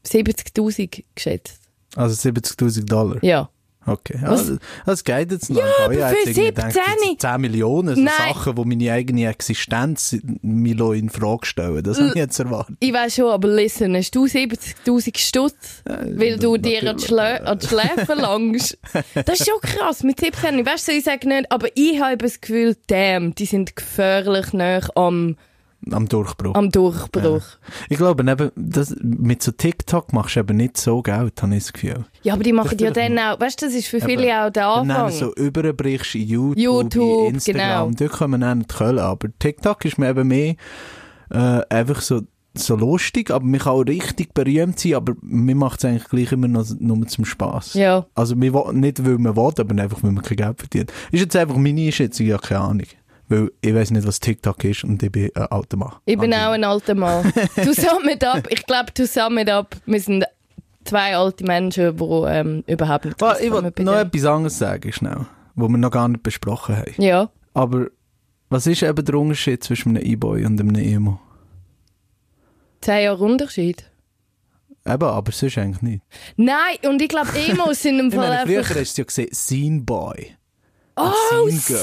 70.000 0.07 1.03
geschätzt. 1.15 1.61
Also 1.97 2.29
70.000 2.29 2.87
Dollar. 2.87 3.25
Ja. 3.25 3.49
Okay, 3.87 4.19
ja, 4.23 4.31
Was? 4.31 4.53
das, 4.87 5.05
geht 5.05 5.31
jetzt 5.31 5.51
noch. 5.51 5.59
Ja, 5.59 5.65
aber 5.85 5.95
für 5.95 6.01
jetzt 6.01 6.27
irgendwie 6.27 6.47
gedacht, 6.47 6.73
17? 6.73 7.11
jetzt 7.11 7.21
10 7.21 7.41
Millionen, 7.41 7.95
so 7.97 8.01
Nein. 8.03 8.13
Sachen, 8.33 8.57
die 8.57 8.65
meine 8.65 8.93
eigene 8.93 9.29
Existenz 9.29 10.17
mir 10.43 10.93
in 10.93 11.11
Frage 11.11 11.47
stellen. 11.47 11.83
Das 11.83 11.99
habe 11.99 12.09
ich 12.09 12.15
jetzt 12.15 12.39
erwartet. 12.39 12.77
Ich 12.81 12.93
weiß 12.93 13.17
schon, 13.17 13.31
aber 13.31 13.49
listen, 13.49 13.95
hast 13.95 14.15
du 14.15 14.25
70.000 14.25 15.19
Stutz, 15.19 15.83
weil 15.85 16.39
du 16.39 16.57
dir 16.57 16.89
an 16.89 16.97
die, 16.97 17.05
Schlä 17.05 17.41
an 17.45 17.59
die 17.59 17.67
Schläfe 17.67 18.15
langst? 18.17 18.79
Das 19.15 19.41
ist 19.41 19.49
schon 19.49 19.61
krass, 19.61 20.03
mit 20.03 20.21
17. 20.21 20.65
Weißt 20.65 20.89
du, 20.89 20.93
ich 20.93 21.05
sage 21.05 21.29
nicht, 21.29 21.51
aber 21.53 21.69
ich 21.75 22.01
habe 22.01 22.19
das 22.19 22.41
Gefühl, 22.41 22.77
damn, 22.87 23.35
die 23.35 23.47
sind 23.47 23.77
gefährlich 23.77 24.53
nah 24.53 24.81
am, 24.95 25.37
Am 25.91 26.09
Durchbruch. 26.09 26.55
am 26.55 26.71
Durchbruch. 26.71 27.43
Ich 27.89 27.99
glaube, 27.99 28.31
eben, 28.31 28.51
das, 28.57 28.95
mit 29.03 29.43
so 29.43 29.53
TikTok 29.53 30.13
machst 30.13 30.37
du 30.37 30.41
eben 30.41 30.57
nicht 30.57 30.77
so 30.77 31.03
Geld, 31.03 31.43
habe 31.43 31.55
ich 31.55 31.65
das 31.65 31.73
Gefühl. 31.73 32.05
Ja, 32.23 32.35
aber 32.35 32.43
die 32.43 32.53
machen 32.53 32.79
ja 32.79 32.91
dann 32.91 33.19
auch, 33.19 33.41
weißt 33.41 33.61
du, 33.61 33.67
das 33.67 33.75
ist 33.75 33.89
für 33.89 33.99
Eben. 33.99 34.07
viele 34.07 34.47
auch 34.47 34.51
der 34.51 34.67
Wenn 34.69 34.89
du 34.89 34.95
dann 34.95 35.05
Anfang. 35.05 35.19
so 35.19 35.35
überbrichst 35.35 36.15
in 36.15 36.29
YouTube, 36.29 36.59
YouTube, 36.59 37.29
in 37.29 37.35
Instagram, 37.35 37.91
genau. 37.91 38.09
dort 38.09 38.31
wir 38.31 38.39
dann 38.39 38.59
nicht 38.59 38.75
können. 38.75 38.99
Aber 38.99 39.29
TikTok 39.39 39.85
ist 39.85 39.99
mir 39.99 40.09
eben 40.09 40.29
mehr 40.29 40.55
äh, 41.31 41.61
einfach 41.69 42.01
so, 42.01 42.23
so 42.57 42.77
lustig, 42.77 43.31
aber 43.31 43.45
man 43.45 43.61
kann 43.61 43.73
auch 43.73 43.83
richtig 43.83 44.33
berühmt 44.33 44.79
sein, 44.79 44.95
aber 44.95 45.15
mir 45.23 45.55
macht 45.55 45.79
es 45.79 45.85
eigentlich 45.85 46.09
gleich 46.09 46.33
immer 46.33 46.49
noch 46.49 46.67
nur 46.79 47.07
zum 47.09 47.25
Spass. 47.25 47.75
Ja. 47.75 48.07
Also 48.15 48.41
wir 48.41 48.73
nicht, 48.73 49.05
weil 49.05 49.19
man 49.19 49.37
will, 49.37 49.53
aber 49.59 49.83
einfach, 49.83 50.03
weil 50.03 50.13
man 50.13 50.23
kein 50.23 50.37
Geld 50.37 50.59
verdient. 50.61 50.93
Ist 51.11 51.21
jetzt 51.21 51.37
einfach 51.37 51.57
meine 51.57 51.81
Einschätzung, 51.81 52.27
ja 52.27 52.39
keine 52.39 52.61
Ahnung. 52.61 52.87
Weil 53.35 53.51
ich 53.63 53.75
weiß 53.75 53.91
nicht, 53.91 54.07
was 54.07 54.21
TikTok 54.21 54.63
ist 54.63 54.85
und 54.85 55.03
ich 55.03 55.11
bin 55.11 55.29
ein 55.35 55.47
alter 55.47 55.77
Mann. 55.77 55.95
Ich 56.05 56.17
bin 56.17 56.33
auch 56.33 56.53
ein 56.53 56.63
alter 56.63 56.95
Mann. 56.95 57.33
to 57.57 57.73
sum 57.73 58.09
it 58.09 58.23
up, 58.23 58.47
ich 58.49 58.65
glaube, 58.65 58.95
to 58.95 59.07
sum 59.07 59.39
it 59.39 59.51
up, 59.51 59.77
wir 59.87 60.01
sind 60.01 60.25
zwei 60.85 61.17
alte 61.17 61.45
Menschen, 61.45 61.97
die 61.97 62.05
ähm, 62.05 62.63
überhaupt 62.69 63.07
nicht 63.07 63.21
Ah, 63.21 63.37
ich 63.41 63.51
wollte 63.51 63.83
noch 63.83 63.95
etwas 63.97 64.25
anderes 64.25 64.59
sagen, 64.59 64.93
schnell, 64.93 65.27
wo 65.57 65.69
wir 65.69 65.79
noch 65.79 65.91
gar 65.91 66.07
nicht 66.07 66.23
besprochen 66.23 66.77
haben. 66.77 66.95
Ja. 66.99 67.31
Aber 67.55 67.89
was 68.51 68.69
ist 68.69 68.83
eben 68.85 69.05
der 69.05 69.15
Unterschied 69.17 69.65
zwischen 69.65 69.97
einem 69.97 70.07
E-Boy 70.07 70.45
und 70.45 70.61
einem 70.61 70.75
Emo? 70.77 71.19
Zehn 72.83 73.03
Jahre 73.03 73.25
Unterschied. 73.25 73.91
Eben, 74.87 75.03
aber 75.03 75.33
sonst 75.33 75.59
eigentlich 75.59 75.83
nicht. 75.83 76.03
Nein, 76.37 76.77
und 76.87 77.03
ich 77.03 77.09
glaube, 77.09 77.31
Emos 77.49 77.83
sind 77.83 77.99
im 77.99 78.09
Ich 78.09 78.15
Fall 78.15 78.29
meine, 78.29 78.47
früher 78.47 78.81
hast 78.81 78.97
du 78.97 79.03
ja 79.03 79.07
gesehen, 79.07 79.29
Scene 79.33 79.81
Boy. 79.81 80.37
Oh, 80.97 81.49
Scene 81.51 81.81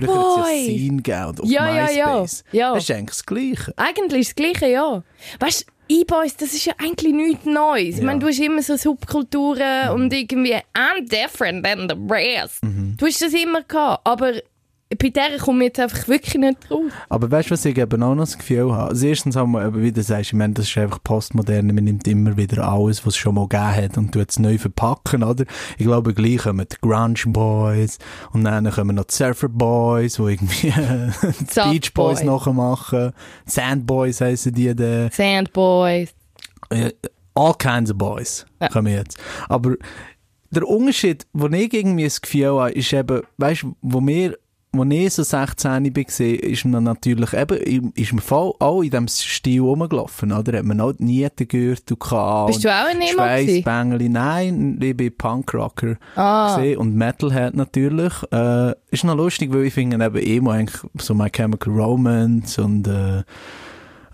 ja 0.00 0.06
Boy! 0.06 0.64
Scene 0.64 0.96
gegeben 0.96 1.38
auf 1.40 1.48
Ja, 1.48 1.68
ja, 1.74 1.90
ja. 1.90 2.20
MySpace. 2.20 2.44
Ja. 2.52 2.74
Das 2.74 2.82
ist 2.84 2.90
eigentlich 2.90 3.06
das 3.10 3.26
Gleiche. 3.26 3.74
Eigentlich 3.76 4.20
ist 4.20 4.28
das 4.30 4.34
Gleiche, 4.36 4.66
ja. 4.72 5.02
Weißt 5.38 5.66
du, 5.66 5.72
E-Boys, 5.92 6.36
das 6.36 6.52
ist 6.54 6.64
ja 6.66 6.72
eigentlich 6.78 7.12
nichts 7.12 7.44
Neues. 7.46 7.82
Ich 7.82 7.94
Ja. 7.96 8.00
Mhm. 8.02 8.06
meine, 8.06 8.18
du 8.20 8.28
hast 8.28 8.38
immer 8.38 8.62
so 8.62 8.76
Subkulturen 8.76 9.90
und 9.90 10.12
irgendwie 10.12 10.54
I'm 10.74 11.08
different 11.08 11.64
than 11.64 11.88
the 11.88 11.96
rest. 12.12 12.62
Mhm. 12.62 12.96
Du 12.96 13.06
hast 13.06 13.20
das 13.22 13.32
immer 13.32 13.62
gehabt, 13.62 14.06
aber 14.06 14.34
bei 14.98 15.08
der 15.08 15.38
komme 15.38 15.58
ich 15.64 15.68
jetzt 15.68 15.80
einfach 15.80 16.08
wirklich 16.08 16.34
nicht 16.34 16.68
drauf. 16.68 16.82
Aber 17.08 17.30
weißt 17.30 17.48
du, 17.50 17.52
was 17.52 17.64
ich 17.64 17.78
eben 17.78 18.02
auch 18.02 18.14
noch 18.14 18.24
das 18.24 18.36
Gefühl 18.36 18.72
habe? 18.72 18.90
Also 18.90 19.06
erstens 19.06 19.36
haben 19.36 19.52
wir 19.52 19.64
eben, 19.66 19.82
wie 19.82 19.92
du 19.92 20.02
sagst, 20.02 20.30
ich 20.30 20.32
meine, 20.32 20.54
das 20.54 20.66
ist 20.68 20.76
einfach 20.78 21.02
postmodern, 21.02 21.66
man 21.68 21.84
nimmt 21.84 22.08
immer 22.08 22.36
wieder 22.36 22.66
alles, 22.68 23.06
was 23.06 23.14
es 23.14 23.16
schon 23.16 23.36
mal 23.36 23.46
gegeben 23.48 23.76
hat 23.76 23.96
und 23.98 24.12
tut 24.12 24.30
es 24.30 24.38
neu 24.40 24.58
verpacken, 24.58 25.22
oder? 25.22 25.44
Ich 25.78 25.86
glaube, 25.86 26.12
gleich 26.12 26.38
kommen 26.38 26.66
die 26.70 26.76
Grunge 26.80 27.14
Boys 27.26 27.98
und 28.32 28.44
dann 28.44 28.68
kommen 28.70 28.96
noch 28.96 29.04
die 29.04 29.14
Surfer 29.14 29.48
Boys, 29.48 30.14
die 30.16 30.22
irgendwie 30.22 30.70
die 30.72 31.54
Beach 31.54 31.94
Boys 31.94 32.18
Boy. 32.20 32.26
nachmachen. 32.26 33.12
Sand 33.46 33.86
Boys 33.86 34.20
heissen 34.20 34.52
die 34.54 34.74
dann. 34.74 35.10
Sandboys. 35.12 36.12
Äh, 36.70 36.90
all 37.34 37.54
kinds 37.54 37.90
of 37.92 37.98
boys 37.98 38.44
Ja. 38.60 38.68
kommen 38.68 38.92
jetzt. 38.92 39.18
Aber 39.48 39.76
der 40.50 40.66
Unterschied, 40.66 41.26
wo 41.32 41.46
ich 41.46 41.72
irgendwie 41.72 42.04
das 42.04 42.20
Gefühl 42.20 42.58
habe, 42.60 42.72
ist 42.72 42.92
eben, 42.92 43.22
weißt 43.38 43.62
du, 43.62 43.76
wo 43.82 44.04
wir 44.04 44.36
wo 44.72 44.84
ich 44.84 45.12
so 45.14 45.22
16 45.24 45.70
war, 45.96 46.26
ist 46.26 46.64
man 46.64 46.84
natürlich 46.84 47.32
eben, 47.32 47.92
ist 47.94 48.12
man 48.12 48.22
voll 48.22 48.52
auch 48.60 48.82
in 48.82 48.90
diesem 48.90 49.08
Stil 49.08 49.62
rumgelaufen, 49.62 50.32
oder? 50.32 50.58
Hat 50.58 50.64
man 50.64 50.80
auch 50.80 50.92
die 50.92 51.04
Nietengürtel 51.04 51.96
gehabt. 51.96 52.48
Bist 52.52 52.64
du 52.64 52.68
auch 52.68 52.86
ein 52.88 53.00
Emo 53.00 53.22
gewesen? 53.22 53.62
Schweissbängeli? 53.64 54.08
Nein, 54.08 54.78
ich 54.80 54.96
bin 54.96 55.16
Punkrocker 55.16 55.96
Ah. 56.14 56.56
gewesen 56.56 56.78
und 56.78 56.94
Metalhead 56.94 57.54
natürlich. 57.56 58.12
Äh, 58.32 58.74
ist 58.90 59.04
noch 59.04 59.16
lustig, 59.16 59.52
weil 59.52 59.64
ich 59.64 59.74
finde 59.74 60.04
eben 60.04 60.16
Emo 60.16 60.50
eigentlich 60.50 60.80
so 60.98 61.14
My 61.14 61.28
Chemical 61.30 61.72
Romance 61.72 62.58
und 62.62 62.86
äh, 62.86 63.22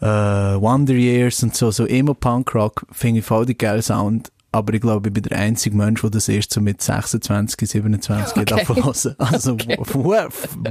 äh, 0.01 0.61
Wonder 0.61 0.95
Years 0.95 1.43
und 1.43 1.55
so, 1.55 1.71
so 1.71 1.87
Emo-Punk-Rock 1.87 2.87
finde 2.93 3.21
ich 3.21 3.27
voll 3.27 3.47
die 3.47 3.57
geile 3.57 3.83
Sound. 3.83 4.31
Aber 4.53 4.73
ich 4.73 4.81
glaube, 4.81 5.09
ich 5.09 5.13
bin 5.13 5.23
der 5.25 5.39
einzige 5.39 5.77
Mensch, 5.77 6.01
der 6.01 6.11
das 6.11 6.29
erst 6.29 6.53
so 6.53 6.61
mit 6.63 6.81
26, 6.81 7.69
27 7.69 8.37
Okay. 8.37 8.45
davon 8.47 8.77
hören. 8.77 9.15
Also, 9.19 9.59
w- 9.59 9.77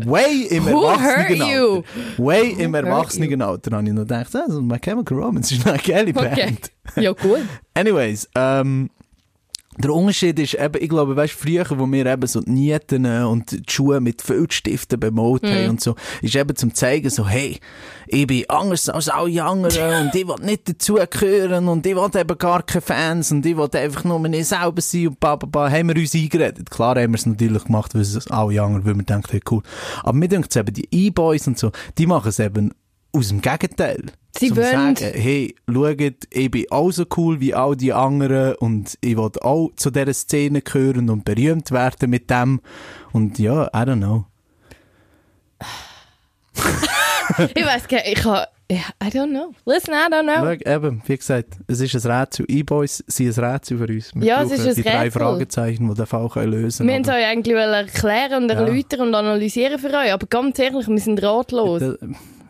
way 0.05 0.47
im 0.49 0.65
Who 0.65 0.85
Erwachsenenalter. 0.85 1.83
Way 2.17 2.51
im 2.57 2.73
Erwachsenenalter 2.73 3.71
habe 3.77 3.87
ich 3.87 3.93
noch 3.93 4.01
gedacht, 4.01 4.35
also, 4.35 4.61
My 4.61 4.79
Chemical 4.79 5.17
Romance 5.19 5.51
ist 5.53 5.67
eine 5.67 5.77
geile 5.77 6.13
Band. 6.13 6.31
Okay. 6.33 6.55
Ja, 6.95 7.11
gut. 7.11 7.39
Anyways, 7.75 8.27
ähm, 8.35 8.89
der 9.77 9.93
Unterschied 9.93 10.39
ist 10.39 10.53
eben, 10.53 10.81
ich 10.81 10.89
glaube, 10.89 11.15
weißt, 11.15 11.33
früher, 11.33 11.65
wo 11.69 11.85
wir 11.91 12.05
eben 12.05 12.27
so 12.27 12.41
die 12.41 12.51
Nieten 12.51 13.05
und 13.25 13.51
die 13.51 13.63
Schuhe 13.67 13.99
mit 13.99 14.21
Filzstiften 14.21 14.99
bemalt 14.99 15.43
haben 15.43 15.71
und 15.71 15.81
so, 15.81 15.95
ist 16.21 16.35
eben 16.35 16.55
zum 16.55 16.73
zeigen 16.73 17.09
so, 17.09 17.27
hey, 17.27 17.59
ich 18.07 18.25
bin 18.25 18.45
anders 18.49 18.87
als 18.87 19.09
alle 19.09 19.43
anderen 19.43 20.05
und 20.07 20.15
ich 20.15 20.27
will 20.27 20.45
nicht 20.45 20.69
dazugehören 20.69 21.67
und 21.67 21.85
ich 21.85 21.95
will 21.95 22.21
eben 22.21 22.37
gar 22.37 22.63
keine 22.63 22.81
Fans 22.81 23.31
und 23.31 23.45
ich 23.45 23.57
will 23.57 23.69
einfach 23.73 24.03
nur 24.05 24.19
mir 24.19 24.43
selber 24.45 24.81
sein 24.81 25.09
und 25.09 25.19
bla, 25.19 25.35
bla, 25.35 25.47
bla. 25.47 25.71
Haben 25.71 25.89
wir 25.89 25.97
uns 25.97 26.15
eingeredet. 26.15 26.69
Klar 26.69 26.95
haben 26.95 27.11
wir 27.11 27.17
es 27.17 27.25
natürlich 27.25 27.65
gemacht, 27.65 27.93
weil 27.95 28.01
es 28.01 28.27
alle 28.31 28.61
anderen, 28.61 28.85
weil 28.85 28.95
wir 28.95 29.03
denken, 29.03 29.27
hey, 29.31 29.41
cool. 29.51 29.61
Aber 30.03 30.13
mir 30.13 30.29
denkt 30.29 30.55
eben, 30.55 30.73
die 30.73 30.87
E-Boys 30.89 31.47
und 31.47 31.59
so, 31.59 31.71
die 31.97 32.05
machen 32.05 32.29
es 32.29 32.39
eben 32.39 32.71
aus 33.11 33.27
dem 33.29 33.41
Gegenteil. 33.41 34.05
Sie 34.37 34.49
Zum 34.49 34.57
wollen- 34.57 34.95
sagen, 34.95 35.11
hey, 35.13 35.55
schaut, 35.71 35.99
ich 36.29 36.51
bin 36.51 36.65
auch 36.69 36.91
so 36.91 37.05
cool 37.17 37.39
wie 37.39 37.53
all 37.53 37.75
die 37.75 37.93
anderen 37.93 38.55
und 38.55 38.97
ich 39.01 39.15
will 39.15 39.29
auch 39.41 39.71
zu 39.75 39.91
dieser 39.91 40.13
Szene 40.13 40.61
gehören 40.61 41.09
und 41.09 41.23
berühmt 41.25 41.71
werden 41.71 42.09
mit 42.09 42.29
dem. 42.29 42.59
Und 43.13 43.39
ja, 43.39 43.67
I 43.67 43.77
don't 43.87 43.97
know. 43.97 44.25
Ich 47.55 47.65
weiß 47.65 47.87
gar 47.87 47.97
nicht, 47.97 48.17
ich 48.19 48.23
habe... 48.25 48.47
Ja, 48.71 48.77
I 49.03 49.07
don't 49.09 49.29
know. 49.29 49.53
Listen, 49.71 49.91
I 49.93 50.11
don't 50.11 50.23
know. 50.23 50.33
Schau, 50.65 50.71
eben, 50.75 51.01
wie 51.05 51.17
gesagt, 51.17 51.49
es 51.67 51.81
ist 51.81 52.03
ein 52.05 52.11
Rätsel. 52.11 52.45
E-Boys 52.49 53.03
sind 53.05 53.37
ein 53.37 53.43
Rätsel 53.43 53.77
für 53.77 53.87
uns. 53.87 54.11
Wir 54.15 54.23
Ja, 54.25 54.41
es 54.43 54.51
ist 54.51 54.67
ein 54.67 54.73
die 54.75 54.81
drei 54.81 55.03
Rätsel. 55.03 55.21
Fragezeichen, 55.21 55.87
die 55.87 55.93
den 55.93 56.05
Fall 56.07 56.29
können 56.29 56.51
lösen 56.51 56.87
Wir 56.87 56.95
haben 56.95 57.01
es 57.01 57.07
können. 57.07 57.19
euch 57.19 57.27
eigentlich 57.27 57.55
wollen 57.55 57.73
erklären 57.73 58.43
und 58.43 58.49
Ja. 58.49 58.55
erläutern 58.61 59.01
und 59.01 59.13
analysieren 59.15 59.77
für 59.79 59.89
euch, 59.89 60.11
aber 60.11 60.25
ganz 60.27 60.57
ehrlich, 60.57 60.87
wir 60.87 60.97
sind 60.99 61.21
ratlos. 61.21 61.81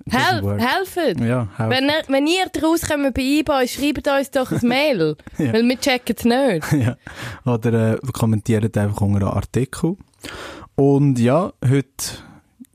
Helf, 0.09 0.45
helfen! 0.61 1.25
Ja, 1.27 1.47
helfen. 1.57 1.69
Wenn 1.71 1.85
ihr, 1.89 2.01
wenn 2.09 2.27
ihr 2.27 2.45
rauskommt 2.63 3.13
bei 3.15 3.21
eBay, 3.21 3.67
schreibt 3.67 4.07
uns 4.07 4.29
doch 4.29 4.51
ein 4.51 4.67
Mail, 4.67 5.15
Ja. 5.39 5.51
weil 5.53 5.63
wir 5.67 5.79
checken 5.79 6.15
es 6.17 6.23
nicht. 6.25 6.71
ja. 6.85 6.95
Oder 7.51 7.93
äh, 7.93 7.97
kommentiert 8.13 8.77
einfach 8.77 9.01
unter 9.01 9.27
einen 9.27 9.35
Artikel. 9.35 9.97
Und 10.75 11.17
ja, 11.17 11.51
heute 11.67 11.87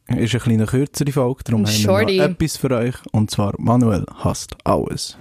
ist 0.09 0.35
eine 0.35 0.41
kleine 0.43 0.67
kürzere 0.67 1.13
Folge, 1.13 1.45
darum 1.45 1.67
haben 1.67 1.73
Shorty. 1.73 2.15
wir 2.15 2.23
noch 2.29 2.31
etwas 2.35 2.57
für 2.57 2.71
euch. 2.73 2.95
Und 3.13 3.31
zwar, 3.31 3.55
Manuel 3.59 4.07
hasst 4.25 4.57
alles. 4.65 5.17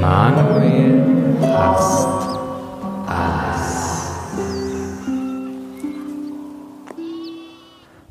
Manuel 0.00 1.02
hasst 1.42 2.08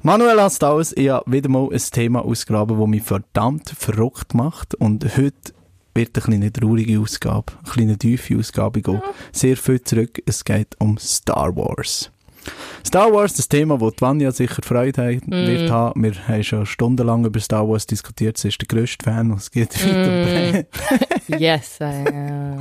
Manuel 0.04 0.42
hasst 0.42 0.64
alles. 0.64 0.96
Ich 0.98 1.10
habe 1.10 1.32
wieder 1.32 1.50
mal 1.50 1.70
ein 1.72 1.78
Thema 1.92 2.26
ausgraben, 2.26 2.80
das 2.80 2.88
mich 2.88 3.04
verdammt 3.04 3.70
verrückt 3.78 4.34
macht. 4.34 4.74
Und 4.76 5.06
heute 5.16 5.54
wird 5.94 6.18
eine 6.18 6.24
kleine 6.24 6.54
traurige 6.54 7.00
Ausgabe, 7.00 7.54
eine 7.64 7.72
kleine 7.72 7.98
tiefe 7.98 8.38
Ausgabe 8.38 8.82
gehen. 8.82 9.02
Sehr 9.32 9.58
viel 9.58 9.82
zurück. 9.82 10.22
Es 10.26 10.44
geht 10.44 10.76
um 10.80 10.98
Star 10.98 11.56
Wars. 11.56 12.12
Star 12.84 13.14
Wars, 13.14 13.36
das 13.36 13.48
Thema, 13.48 13.80
wo 13.80 13.92
die 13.92 14.02
Vanya 14.02 14.32
sicher 14.32 14.64
Freude 14.64 15.04
hat, 15.18 15.30
wird 15.30 15.70
haben. 15.70 16.04
Wir 16.04 16.28
haben 16.28 16.44
schon 16.44 16.66
stundenlang 16.66 17.24
über 17.24 17.40
Star 17.40 17.70
Wars 17.70 17.86
diskutiert. 17.86 18.38
Sie 18.38 18.48
ist 18.48 18.60
der 18.60 18.68
grösste 18.68 19.04
Fan, 19.04 19.32
was 19.32 19.44
es 19.44 19.52
gibt. 19.52 19.76
Mm. 19.86 20.62
Yes. 21.38 21.78
Äh, 21.80 22.56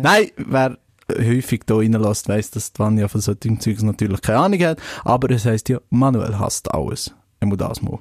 Nein, 0.00 0.30
wer 0.36 0.78
häufig 1.10 1.62
hier 1.66 1.76
reinlässt, 1.76 2.28
weiss, 2.28 2.50
dass 2.50 2.72
die 2.72 2.78
Vanya 2.78 3.08
von 3.08 3.20
solchen 3.20 3.60
Zeugs 3.60 3.82
natürlich 3.82 4.22
keine 4.22 4.38
Ahnung 4.38 4.62
hat. 4.62 4.78
Aber 5.04 5.30
es 5.30 5.44
heisst 5.44 5.68
ja, 5.68 5.78
Manuel 5.90 6.38
hasst 6.38 6.72
alles. 6.72 7.14
Einmal 7.40 7.58
das 7.58 7.82
mal. 7.82 7.98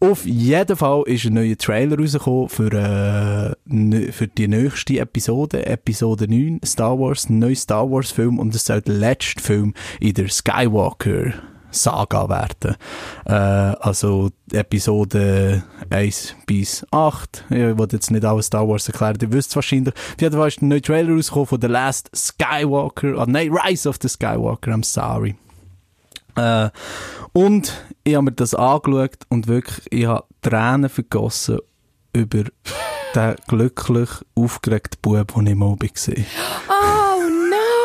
Auf 0.00 0.24
jeden 0.24 0.76
Fall 0.76 1.04
ist 1.06 1.26
ein 1.26 1.34
neuer 1.34 1.56
Trailer 1.56 1.96
rausgekommen 1.96 2.48
für, 2.48 2.72
äh, 2.72 4.12
für 4.12 4.26
die 4.26 4.48
nächste 4.48 4.98
Episode, 4.98 5.64
Episode 5.66 6.26
9, 6.26 6.60
Star 6.64 6.98
Wars, 6.98 7.28
ein 7.28 7.38
neuer 7.38 7.54
Star 7.54 7.88
Wars 7.88 8.10
Film 8.10 8.40
und 8.40 8.52
es 8.54 8.64
soll 8.64 8.82
der 8.82 8.94
letzte 8.94 9.40
Film 9.40 9.74
in 10.00 10.14
der 10.14 10.28
Skywalker 10.28 11.34
Saga 11.72 12.28
werden. 12.28 12.76
Äh, 13.24 13.32
also 13.32 14.30
Episode 14.52 15.64
1 15.90 16.36
bis 16.46 16.86
8. 16.90 17.46
Ich 17.50 17.56
will 17.56 17.88
jetzt 17.90 18.10
nicht 18.10 18.24
alles 18.24 18.46
Star 18.46 18.68
Wars 18.68 18.88
erklären, 18.88 19.18
ihr 19.20 19.32
wisst 19.32 19.50
es 19.50 19.56
wahrscheinlich. 19.56 19.94
Auf 19.94 20.20
jeden 20.20 20.36
Fall 20.36 20.48
ist 20.48 20.62
ein 20.62 20.68
neuer 20.68 20.82
Trailer 20.82 21.14
rausgekommen 21.14 21.46
von 21.46 21.60
The 21.60 21.66
Last 21.66 22.10
Skywalker, 22.14 23.18
ah, 23.18 23.26
nein, 23.26 23.50
Rise 23.52 23.88
of 23.88 23.96
the 24.00 24.08
Skywalker, 24.08 24.72
I'm 24.72 24.84
sorry. 24.84 25.36
Äh, 26.36 26.70
und 27.32 27.72
ich 28.04 28.14
habe 28.14 28.26
mir 28.26 28.32
das 28.32 28.54
angeschaut 28.54 29.18
und 29.28 29.48
wirklich, 29.48 29.86
ich 29.90 30.06
habe 30.06 30.24
Tränen 30.42 30.88
vergossen 30.88 31.58
über 32.12 32.44
den 33.14 33.36
glücklich 33.48 34.10
aufgeregten 34.34 34.98
Bub, 35.02 35.34
den 35.34 35.46
ich 35.46 35.54
mal 35.54 35.76
gesehen 35.76 36.26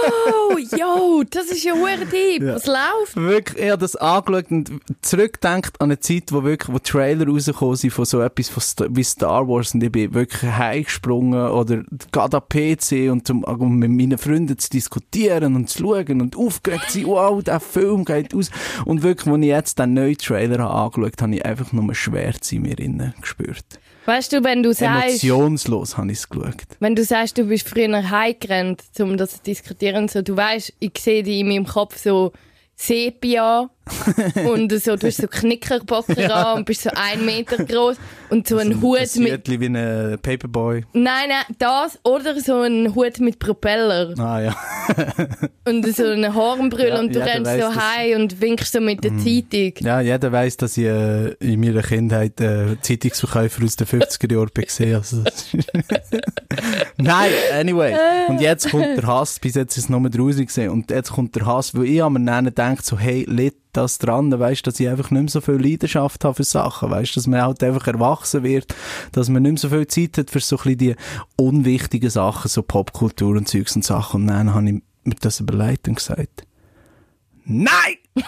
Oh 0.08 0.52
no! 0.54 0.58
Yo, 0.78 1.24
das 1.30 1.46
ist 1.48 1.64
ja 1.64 1.74
hure 1.74 2.06
deep. 2.12 2.42
Ja. 2.44 2.56
Was 2.56 2.66
läuft? 2.66 3.16
Wirklich, 3.16 3.64
ich 3.64 3.70
habe 3.72 3.80
das 3.82 3.96
angeschaut 3.96 4.52
und 4.52 4.72
zurückgedacht 5.02 5.80
an 5.82 5.86
eine 5.92 6.00
Zeit, 6.00 6.32
wo 6.32 6.44
wirklich, 6.44 6.74
wo 6.74 6.80
Trailer 6.80 7.28
rausgekommen 7.28 7.76
sind 7.76 7.92
von 7.92 8.06
so 8.06 8.22
etwas 8.22 8.50
von 8.50 8.62
Sta- 8.64 8.88
wie 8.90 9.04
Star 9.04 9.48
Wars 9.48 9.74
und 9.74 9.84
ich 9.84 9.92
bin 9.92 10.14
wirklich 10.14 10.42
heimgesprungen 10.52 11.50
oder 11.50 11.84
gerade 12.12 12.38
am 12.38 12.44
PC 12.50 13.12
und 13.12 13.30
um, 13.30 13.44
um 13.44 13.76
mit 13.78 13.92
meinen 13.92 14.18
Freunden 14.18 14.58
zu 14.58 14.70
diskutieren 14.70 15.56
und 15.56 15.70
zu 15.70 15.80
schauen 15.80 16.22
und 16.22 16.36
aufgeregt 16.36 16.90
sein, 16.92 17.06
wow, 17.06 17.42
der 17.44 17.60
Film 17.60 18.06
geht 18.06 18.34
aus. 18.34 18.50
Und 18.86 19.04
wirklich, 19.04 19.34
als 19.34 19.42
ich 19.42 19.48
jetzt 19.48 19.80
den 19.80 19.94
neuen 19.94 20.18
Trailer 20.18 20.64
habe 20.64 20.74
angeschaut 20.98 21.22
habe, 21.22 21.36
ich 21.36 21.46
einfach 21.46 21.72
nur 21.72 21.94
Schwärze 21.96 22.56
in 22.56 22.64
mir 22.64 22.78
innen 22.80 23.14
gespürt. 23.22 23.66
Weißt 24.08 24.32
du, 24.32 24.42
wenn 24.42 24.64
du 24.64 24.74
sagst, 24.74 25.22
Emotionslos 25.22 25.98
habe 25.98 26.14
ich 26.14 26.20
es 26.20 26.30
geschaut. 26.30 26.64
wenn 26.80 26.96
du 26.96 27.04
sagst, 27.04 27.38
du 27.38 27.44
bist 27.44 27.68
früher 27.68 28.10
heimgerannt, 28.10 28.82
um 29.00 29.18
das 29.18 29.32
zu 29.32 29.44
diskutieren, 29.44 30.08
so, 30.08 30.22
du 30.22 30.38
weißt, 30.38 30.74
ich 30.80 30.98
sehe 30.98 31.24
dich 31.24 31.42
in 31.42 31.50
meinem 31.50 31.66
Kopf 31.66 31.98
so 31.98 32.32
Sepia 32.78 33.70
und 34.50 34.72
so, 34.82 34.96
du 34.96 35.08
hast 35.08 35.18
so 35.18 35.28
Knickerbocker 35.28 36.36
an 36.36 36.58
und 36.60 36.66
bist 36.66 36.84
so 36.84 36.90
ein 36.96 37.26
Meter 37.26 37.64
groß 37.64 37.98
und 38.30 38.48
so 38.48 38.58
ein 38.58 38.82
Hut 38.82 39.00
ein 39.00 39.24
mit, 39.24 39.50
wie 39.50 39.66
ein 39.66 40.20
Paperboy. 40.22 40.84
nein, 40.94 41.30
nein, 41.30 41.56
das 41.60 42.00
oder 42.04 42.40
so 42.40 42.62
ein 42.62 42.94
Hut 42.96 43.20
mit 43.20 43.40
Propeller 43.40 44.14
Ah 44.20 44.40
ja. 44.40 44.56
und 45.66 45.86
so 45.96 46.06
eine 46.06 46.34
Hornbrille 46.34 46.90
Ja, 46.90 47.00
und 47.00 47.16
du 47.16 47.20
rennst 47.20 47.52
weiss 47.52 47.62
so 47.62 47.76
heim 47.82 48.22
und 48.22 48.42
winkst 48.42 48.74
so 48.74 48.82
mit 48.82 49.04
der 49.04 49.18
Zeitung. 49.18 49.74
Ja, 49.86 50.02
jeder 50.02 50.32
weiss, 50.32 50.58
dass 50.58 50.78
ich 50.78 50.86
äh, 50.86 51.34
in 51.40 51.60
meiner 51.60 51.82
Kindheit 51.82 52.40
äh, 52.42 52.80
Zeitungsverkäufer 52.82 53.64
aus 53.64 53.76
den 53.76 53.88
50er 53.88 54.34
Jahren 54.34 54.50
bin. 54.54 54.96
Also, 54.96 55.24
Nein, 56.98 57.32
anyway. 57.54 57.96
Und 58.28 58.42
jetzt 58.42 58.70
kommt 58.70 58.98
der 58.98 59.06
Hass, 59.06 59.40
bis 59.40 59.56
jetzt 59.56 59.78
ist 59.78 59.86
es 59.86 59.90
nur 59.90 60.10
draußen 60.10 60.46
gesehen. 60.46 60.72
Und 60.72 60.90
jetzt 60.90 61.12
kommt 61.12 61.36
der 61.36 61.46
Hass, 61.46 61.76
weil 61.76 61.86
ich 61.86 62.04
an 62.04 62.14
mir 62.14 62.26
dann 62.26 62.54
denke, 62.54 62.84
so, 62.84 62.98
hey, 62.98 63.26
litt 63.28 63.56
das 63.78 63.98
dran, 64.00 64.38
weißt 64.38 64.66
dass 64.66 64.80
ich 64.80 64.90
einfach 64.90 65.12
nicht 65.12 65.22
mehr 65.22 65.30
so 65.30 65.42
viel 65.42 65.56
Leidenschaft 65.56 66.26
habe 66.26 66.36
für 66.36 66.44
Sachen, 66.44 66.90
weißt 66.90 67.16
dass 67.16 67.28
man 67.28 67.42
halt 67.42 67.64
einfach 67.64 67.88
erwachsen 67.88 68.44
wird, 68.44 68.74
dass 69.12 69.30
man 69.30 69.44
nicht 69.44 69.52
mehr 69.54 69.60
so 69.60 69.70
viel 69.70 69.88
Zeit 69.88 70.18
hat 70.18 70.32
für 70.32 70.40
so 70.40 70.58
ein 70.58 70.64
bisschen 70.64 70.78
die 70.78 70.96
unwichtigen 71.38 72.10
Sachen, 72.10 72.50
so 72.50 72.64
Popkultur 72.64 73.38
und 73.38 73.48
Zeugs 73.48 73.76
und 73.76 73.86
Sachen. 73.86 74.22
Und 74.22 74.28
dann 74.28 74.54
habe 74.54 74.68
ich 74.68 74.74
mir 75.04 75.16
das 75.22 75.40
überlegt 75.40 75.88
und 75.88 75.96
gesagt, 75.96 76.48
Nein! 77.46 77.96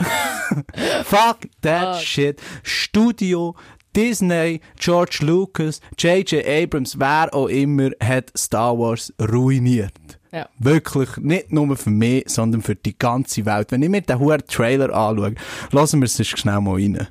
Fuck 1.04 1.50
that 1.62 1.98
Fuck. 1.98 2.06
shit. 2.06 2.42
Studio, 2.64 3.56
Disney, 3.96 4.62
George 4.78 5.20
Lucas, 5.22 5.82
J.J. 5.98 6.46
Abrams, 6.46 6.98
wer 7.00 7.34
auch 7.34 7.48
immer, 7.48 7.90
hat 8.02 8.32
Star 8.38 8.78
Wars 8.78 9.14
ruiniert. 9.20 10.18
Ja. 10.32 10.48
Wirklich, 10.60 11.18
nicht 11.18 11.52
nur 11.52 11.76
für 11.76 11.89
mich, 11.89 12.26
sondern 12.28 12.62
für 12.62 12.76
die 12.76 12.98
ganze 12.98 13.46
Welt. 13.46 13.72
Wenn 13.72 13.82
ich 13.82 13.89
mir 13.89 14.02
den 14.02 14.20
hohen 14.20 14.42
Trailer 14.48 14.94
anschaue, 14.94 15.34
lassen 15.72 16.02
wir 16.02 16.06
es 16.06 16.28
schnell 16.28 16.62
mal 16.62 16.76
rein. 16.76 17.08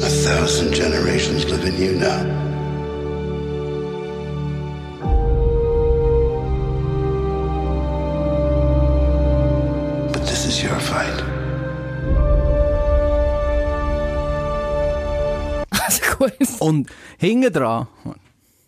A 0.00 0.08
thousand 0.22 0.72
generations 0.74 1.44
live 1.46 1.64
in 1.64 1.76
you 1.80 1.98
now. 1.98 2.22
But 10.12 10.22
this 10.26 10.46
is 10.46 10.62
your 10.62 10.78
fight. 10.78 11.24
Also 15.86 16.16
gut. 16.16 16.32
Und 16.60 16.88
hinten 17.18 17.52
dran, 17.52 17.88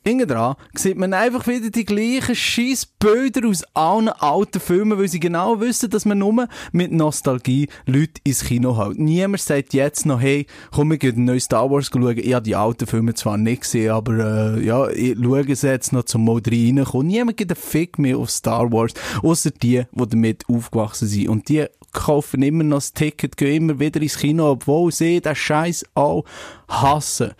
hinten 0.07 0.29
dran, 0.29 0.55
sieht 0.75 0.97
man 0.97 1.12
einfach 1.12 1.47
wieder 1.47 1.71
die 1.71 1.85
gleichen 1.85 2.35
scheiß 2.35 2.87
Bilder 2.99 3.49
aus 3.49 3.64
allen 3.75 4.09
alten 4.09 4.61
Filmen, 4.61 4.99
weil 4.99 5.09
sie 5.09 5.21
genau 5.21 5.61
wissen, 5.61 5.90
dass 5.90 6.05
man 6.05 6.19
nur 6.19 6.49
mit 6.73 6.92
Nostalgie 6.92 7.69
Leute 7.87 8.21
ins 8.25 8.45
Kino 8.45 8.79
hält. 8.79 8.99
Niemand 8.99 9.42
sagt 9.42 9.75
jetzt 9.75 10.07
noch, 10.07 10.21
hey, 10.21 10.47
komm, 10.71 10.90
wir 10.90 10.99
gehen 10.99 11.16
den 11.16 11.25
neuen 11.25 11.40
Star 11.40 11.71
Wars 11.71 11.90
schauen. 11.92 12.19
Ich 12.19 12.35
habe 12.35 12.45
die 12.45 12.55
alten 12.55 12.87
Filme 12.87 13.14
zwar 13.14 13.37
nicht 13.37 13.62
gesehen, 13.62 13.90
aber 13.90 14.57
äh, 14.59 14.64
ja, 14.64 14.88
ich 14.90 15.16
schaue 15.21 15.57
sie 15.57 15.66
jetzt 15.66 15.92
noch 15.92 16.05
zum 16.05 16.25
Mal 16.25 16.40
reinkommen. 16.47 17.09
Niemand 17.09 17.37
gibt 17.37 17.51
einen 17.51 17.61
Fick 17.61 17.99
mehr 17.99 18.19
auf 18.19 18.31
Star 18.31 18.71
Wars, 18.71 18.92
außer 19.23 19.51
die, 19.51 19.83
die 19.90 20.09
damit 20.09 20.45
aufgewachsen 20.49 21.09
sind. 21.09 21.29
Und 21.29 21.49
die 21.49 21.66
kaufen 21.92 22.42
immer 22.42 22.62
noch 22.62 22.77
das 22.77 22.92
Ticket, 22.92 23.37
gehen 23.37 23.57
immer 23.57 23.81
wieder 23.81 24.01
ins 24.01 24.19
Kino, 24.19 24.51
obwohl 24.53 24.92
sie 24.92 25.21
den 25.21 25.35
Scheiß 25.35 25.85
auch 25.95 26.25
hassen. 26.69 27.33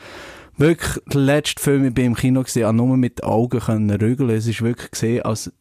Wirklich, 0.59 1.03
der 1.13 1.21
letzte 1.21 1.63
Film, 1.63 1.85
ich 1.85 1.95
bin 1.95 2.15
Kino 2.15 2.43
gesehen, 2.43 2.77
nur 2.77 2.97
mit 2.97 3.23
Augen 3.23 3.61
können 3.61 3.91
rügeln. 3.91 4.31
Es 4.31 4.47
ist 4.47 4.63
wirklich 4.63 4.91
gesehen 4.91 5.23
als, 5.23 5.53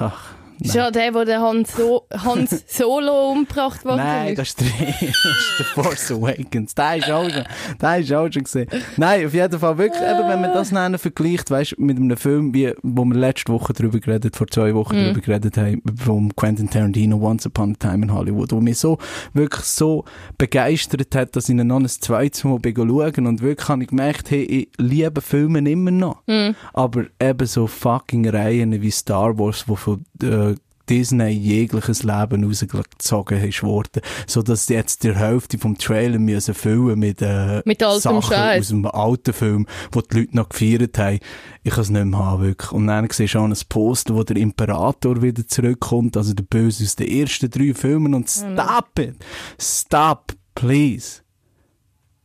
ach, 0.00 0.34
Ist 0.60 0.74
ja 0.74 0.90
der, 0.90 1.14
wo 1.14 1.24
der 1.24 1.40
Hans, 1.40 1.74
so 1.74 2.06
Hans 2.12 2.64
Solo 2.68 3.30
umgebracht 3.32 3.84
worden 3.84 3.98
Nein, 3.98 4.34
das 4.34 4.48
ist, 4.48 4.60
der, 4.60 4.66
das 5.00 5.02
ist 5.02 5.58
der 5.58 5.66
Force 5.66 6.12
Awakens. 6.12 6.74
Der 6.74 6.96
ist 6.96 7.10
auch 7.10 7.28
schon, 7.30 7.44
der 7.80 7.98
ist 7.98 8.12
auch 8.12 8.32
schon 8.32 8.44
gesehen. 8.44 8.68
Nein, 8.96 9.26
auf 9.26 9.34
jeden 9.34 9.58
Fall 9.58 9.78
wirklich, 9.78 10.02
eben, 10.02 10.28
wenn 10.28 10.40
man 10.40 10.52
das 10.54 10.70
dann 10.70 10.98
vergleicht, 10.98 11.50
weißt, 11.50 11.78
mit 11.78 11.96
einem 11.96 12.16
Film, 12.16 12.52
wie, 12.54 12.72
wo 12.82 13.04
wir 13.04 13.16
letzte 13.16 13.52
Woche 13.52 13.72
drüber 13.72 13.98
geredet, 14.00 14.36
vor 14.36 14.46
zwei 14.46 14.74
Wochen 14.74 14.96
Mhm. 14.96 15.04
drüber 15.06 15.20
geredet 15.20 15.56
haben, 15.56 15.82
vom 15.96 16.34
Quentin 16.36 16.68
Tarantino, 16.68 17.16
Once 17.16 17.46
Upon 17.46 17.72
a 17.72 17.74
Time 17.78 18.04
in 18.06 18.12
Hollywood, 18.12 18.52
wo 18.52 18.60
mich 18.60 18.78
so, 18.78 18.98
wirklich 19.32 19.64
so 19.64 20.04
begeistert 20.38 21.14
hat, 21.14 21.36
dass 21.36 21.48
ich 21.48 21.56
ihn 21.56 21.66
noch 21.66 21.78
ein 21.78 21.88
zweites 21.88 22.44
Mal 22.44 22.58
schauen 22.64 23.26
und 23.26 23.42
wirklich 23.42 23.68
habe 23.68 23.82
ich 23.82 23.88
gemerkt, 23.88 24.30
hey, 24.30 24.42
ich 24.42 24.68
liebe 24.78 25.20
Filme 25.20 25.58
immer 25.70 25.90
noch. 25.90 26.22
Mhm. 26.26 26.54
Aber 26.72 27.04
eben 27.20 27.46
so 27.46 27.66
fucking 27.66 28.28
Reihen 28.28 28.80
wie 28.82 28.90
Star 28.90 29.38
Wars, 29.38 29.64
wo 29.68 29.76
von, 29.76 30.04
äh, 30.22 30.49
Disney 30.90 31.30
jegliches 31.30 32.02
Leben 32.02 32.44
rausgezogen 32.44 33.44
ist 33.44 33.62
worden, 33.62 34.02
so 34.26 34.42
dass 34.42 34.66
sie 34.66 34.74
jetzt 34.74 35.04
die 35.04 35.14
Hälfte 35.14 35.56
vom 35.56 35.78
Trailer 35.78 36.18
müssen 36.18 36.52
füllen 36.52 36.98
mit, 36.98 37.22
äh, 37.22 37.62
Mit 37.64 37.80
Sachen 37.80 38.20
Scheiß. 38.22 38.60
aus 38.62 38.68
dem 38.68 38.84
alten 38.86 39.32
Film, 39.32 39.66
wo 39.92 40.00
die 40.00 40.18
Leute 40.18 40.36
noch 40.36 40.48
gefeiert 40.48 40.98
haben. 40.98 41.20
Ich 41.62 41.72
kann 41.72 41.82
es 41.82 41.90
nicht 41.90 42.04
mehr 42.04 42.18
haben, 42.18 42.42
wirklich. 42.42 42.72
Und 42.72 42.88
dann 42.88 43.08
siehst 43.08 43.34
du 43.34 43.38
auch 43.38 43.44
ein 43.44 43.54
Poster, 43.68 44.16
wo 44.16 44.24
der 44.24 44.36
Imperator 44.36 45.22
wieder 45.22 45.46
zurückkommt, 45.46 46.16
also 46.16 46.34
der 46.34 46.42
Böse 46.42 46.82
aus 46.82 46.96
den 46.96 47.08
ersten 47.08 47.48
drei 47.50 47.72
Filmen 47.72 48.12
und 48.12 48.28
stop 48.28 48.98
it! 48.98 49.16
Stop, 49.60 50.32
please! 50.56 51.20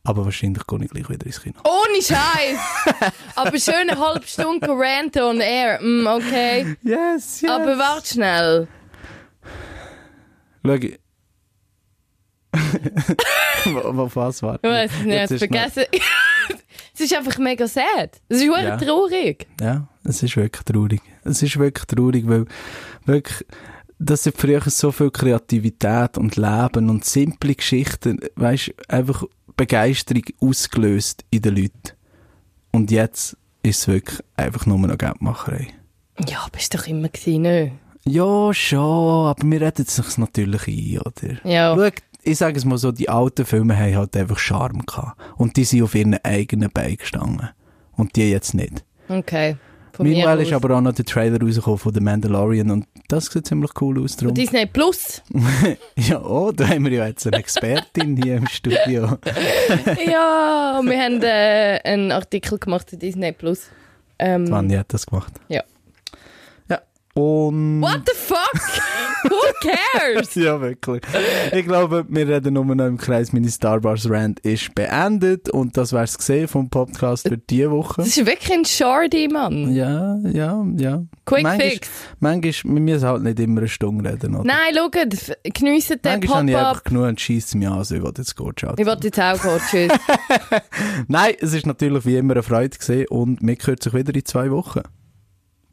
Aber 0.06 0.24
wahrscheinlich 0.24 0.64
gehe 0.66 0.84
ich 0.84 0.90
gleich 0.90 1.08
wieder 1.10 1.26
ins 1.26 1.40
Kino. 1.42 1.56
Ohne 1.64 2.00
Scheiß! 2.00 3.12
Aber 3.34 3.58
schön 3.58 3.90
eine 3.90 3.98
halbe 3.98 4.26
Stunde 4.26 4.68
Rant 4.68 5.16
on 5.16 5.40
air. 5.40 5.80
Mm, 5.82 6.06
okay. 6.06 6.76
Yes, 6.82 7.40
yes! 7.40 7.50
Aber 7.50 7.76
warte 7.76 8.06
schnell. 8.14 8.68
Schau, 10.64 10.72
ich- 10.74 10.98
was 14.14 14.42
war? 14.42 14.56
Ich 14.62 14.62
weiß 14.70 14.90
es 14.92 15.04
nicht, 15.04 15.30
ich 15.32 15.38
vergessen. 15.38 15.84
es 16.94 17.00
ist 17.00 17.14
einfach 17.14 17.38
mega 17.38 17.66
sad. 17.66 18.20
Es 18.28 18.38
ist 18.38 18.46
wirklich 18.46 18.62
Ja. 18.64 18.76
traurig. 18.76 19.46
Ja, 19.60 19.88
es 20.04 20.22
ist 20.22 20.36
wirklich 20.36 20.62
traurig. 20.64 21.00
Es 21.24 21.42
ist 21.42 21.58
wirklich 21.58 21.84
traurig, 21.86 22.26
weil 22.28 22.46
wirklich, 23.04 23.44
das 23.98 24.24
hat 24.26 24.34
früher 24.38 24.60
so 24.66 24.92
viel 24.92 25.10
Kreativität 25.10 26.16
und 26.16 26.36
Leben 26.36 26.90
und 26.90 27.04
simple 27.04 27.54
Geschichten, 27.54 28.20
weißt, 28.36 28.72
einfach 28.88 29.24
Begeisterung 29.56 30.24
ausgelöst 30.40 31.24
in 31.30 31.42
den 31.42 31.56
Leuten. 31.56 31.92
Und 32.72 32.90
jetzt 32.90 33.36
ist 33.62 33.80
es 33.80 33.88
wirklich 33.88 34.20
einfach 34.36 34.66
nur 34.66 34.78
noch 34.78 34.98
Geldmacherei. 34.98 35.68
Ja, 36.28 36.46
bist 36.52 36.74
doch 36.74 36.86
immer 36.86 37.08
gewesen, 37.08 37.42
ne? 37.42 37.72
Ja, 38.04 38.54
schon, 38.54 39.26
aber 39.26 39.42
wir 39.42 39.60
reden 39.60 39.84
es 39.86 40.18
natürlich 40.18 40.68
ein, 40.68 40.98
oder? 41.00 41.50
Ja. 41.50 41.74
Schau, 41.74 41.90
ich 42.22 42.38
sage 42.38 42.56
es 42.56 42.64
mal 42.64 42.78
so, 42.78 42.92
die 42.92 43.08
alten 43.08 43.44
Filme 43.44 43.76
haben 43.78 43.96
halt 43.96 44.16
einfach 44.16 44.38
Charme 44.38 44.84
gehabt. 44.84 45.20
Und 45.36 45.56
die 45.56 45.64
sind 45.64 45.82
auf 45.82 45.94
ihren 45.94 46.22
eigenen 46.24 46.70
Beinen 46.70 46.96
gestanden. 46.96 47.48
Und 47.92 48.16
die 48.16 48.30
jetzt 48.30 48.54
nicht. 48.54 48.84
Okay. 49.08 49.56
Meanwhile 49.98 50.42
ist 50.42 50.52
aber 50.52 50.76
auch 50.76 50.80
noch 50.80 50.92
der 50.92 51.04
Trailer 51.04 51.40
rausgekommen 51.40 51.78
von 51.78 51.94
The 51.94 52.00
Mandalorian 52.00 52.70
und 52.70 52.86
das 53.08 53.26
sieht 53.26 53.46
ziemlich 53.46 53.70
cool 53.80 54.02
aus. 54.02 54.16
Drum. 54.16 54.34
Disney 54.34 54.66
Plus. 54.66 55.22
Ja, 55.96 56.22
oh, 56.22 56.52
da 56.52 56.68
haben 56.68 56.84
wir 56.84 56.92
ja 56.92 57.06
jetzt 57.06 57.26
eine 57.26 57.38
Expertin 57.38 58.16
hier 58.16 58.36
im 58.36 58.46
Studio. 58.48 59.18
ja, 60.06 60.80
wir 60.82 61.02
haben 61.02 61.22
äh, 61.22 61.80
einen 61.84 62.12
Artikel 62.12 62.58
gemacht 62.58 62.90
zu 62.90 62.96
Disney 62.96 63.32
Plus. 63.32 63.68
Ähm, 64.18 64.44
Manni 64.44 64.74
hat 64.74 64.92
das 64.92 65.06
gemacht. 65.06 65.32
Ja. 65.48 65.62
Und... 67.16 67.80
What 67.80 68.02
the 68.04 68.12
fuck? 68.14 68.52
Who 69.30 69.36
cares? 69.62 70.34
Ja, 70.34 70.60
wirklich. 70.60 71.00
Ich 71.50 71.64
glaube, 71.64 72.04
wir 72.08 72.28
reden 72.28 72.52
nur 72.54 72.64
noch 72.66 72.86
im 72.86 72.98
Kreis. 72.98 73.32
Meine 73.32 73.48
Star 73.48 73.82
Wars 73.82 74.08
Rant 74.10 74.40
ist 74.40 74.74
beendet 74.74 75.48
und 75.48 75.78
das 75.78 75.94
wär's 75.94 76.18
gesehen 76.18 76.46
vom 76.46 76.68
Podcast 76.68 77.26
für 77.26 77.38
diese 77.38 77.70
Woche. 77.70 78.02
Das 78.02 78.08
ist 78.08 78.26
wirklich 78.26 78.52
ein 78.52 78.64
Shorty, 78.66 79.28
Mann. 79.28 79.74
Ja, 79.74 80.18
ja, 80.30 80.62
ja. 80.76 81.04
Quick 81.24 81.42
manchmal, 81.42 81.70
fix. 81.70 81.88
Manchmal, 82.20 82.74
wir 82.74 82.80
müssen 82.82 83.08
halt 83.08 83.22
nicht 83.22 83.40
immer 83.40 83.60
eine 83.60 83.68
Stunde 83.68 84.10
reden, 84.10 84.34
oder? 84.34 84.44
Nein, 84.44 84.74
schaut, 84.74 85.54
geniessen 85.54 86.02
den 86.02 86.12
Manchmal 86.20 86.36
habe 86.36 86.50
ich 86.50 86.56
einfach 86.56 86.84
genug 86.84 87.04
und 87.04 87.20
scheisse 87.20 87.56
mich 87.56 87.66
an, 87.66 87.78
also 87.78 87.94
ich 87.94 88.02
will 88.02 88.12
jetzt 88.14 88.36
gehen, 88.36 88.52
ciao. 88.56 88.74
Ich 88.76 88.84
wollte 88.84 89.06
jetzt 89.06 89.20
auch 89.20 89.40
gehen, 89.40 89.60
tschüss. 89.70 89.98
Nein, 91.08 91.34
es 91.40 91.54
ist 91.54 91.64
natürlich 91.64 92.04
wie 92.04 92.18
immer 92.18 92.34
eine 92.34 92.42
Freude 92.42 92.76
gesehen 92.76 93.06
und 93.08 93.40
wir 93.40 93.56
hören 93.56 93.78
sich 93.80 93.94
wieder 93.94 94.14
in 94.14 94.24
zwei 94.26 94.50
Wochen. 94.50 94.82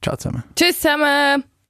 Ciao 0.04 0.18
zusammen. 0.18 0.44
tschüss 0.56 0.80
zusammen. 0.82 1.44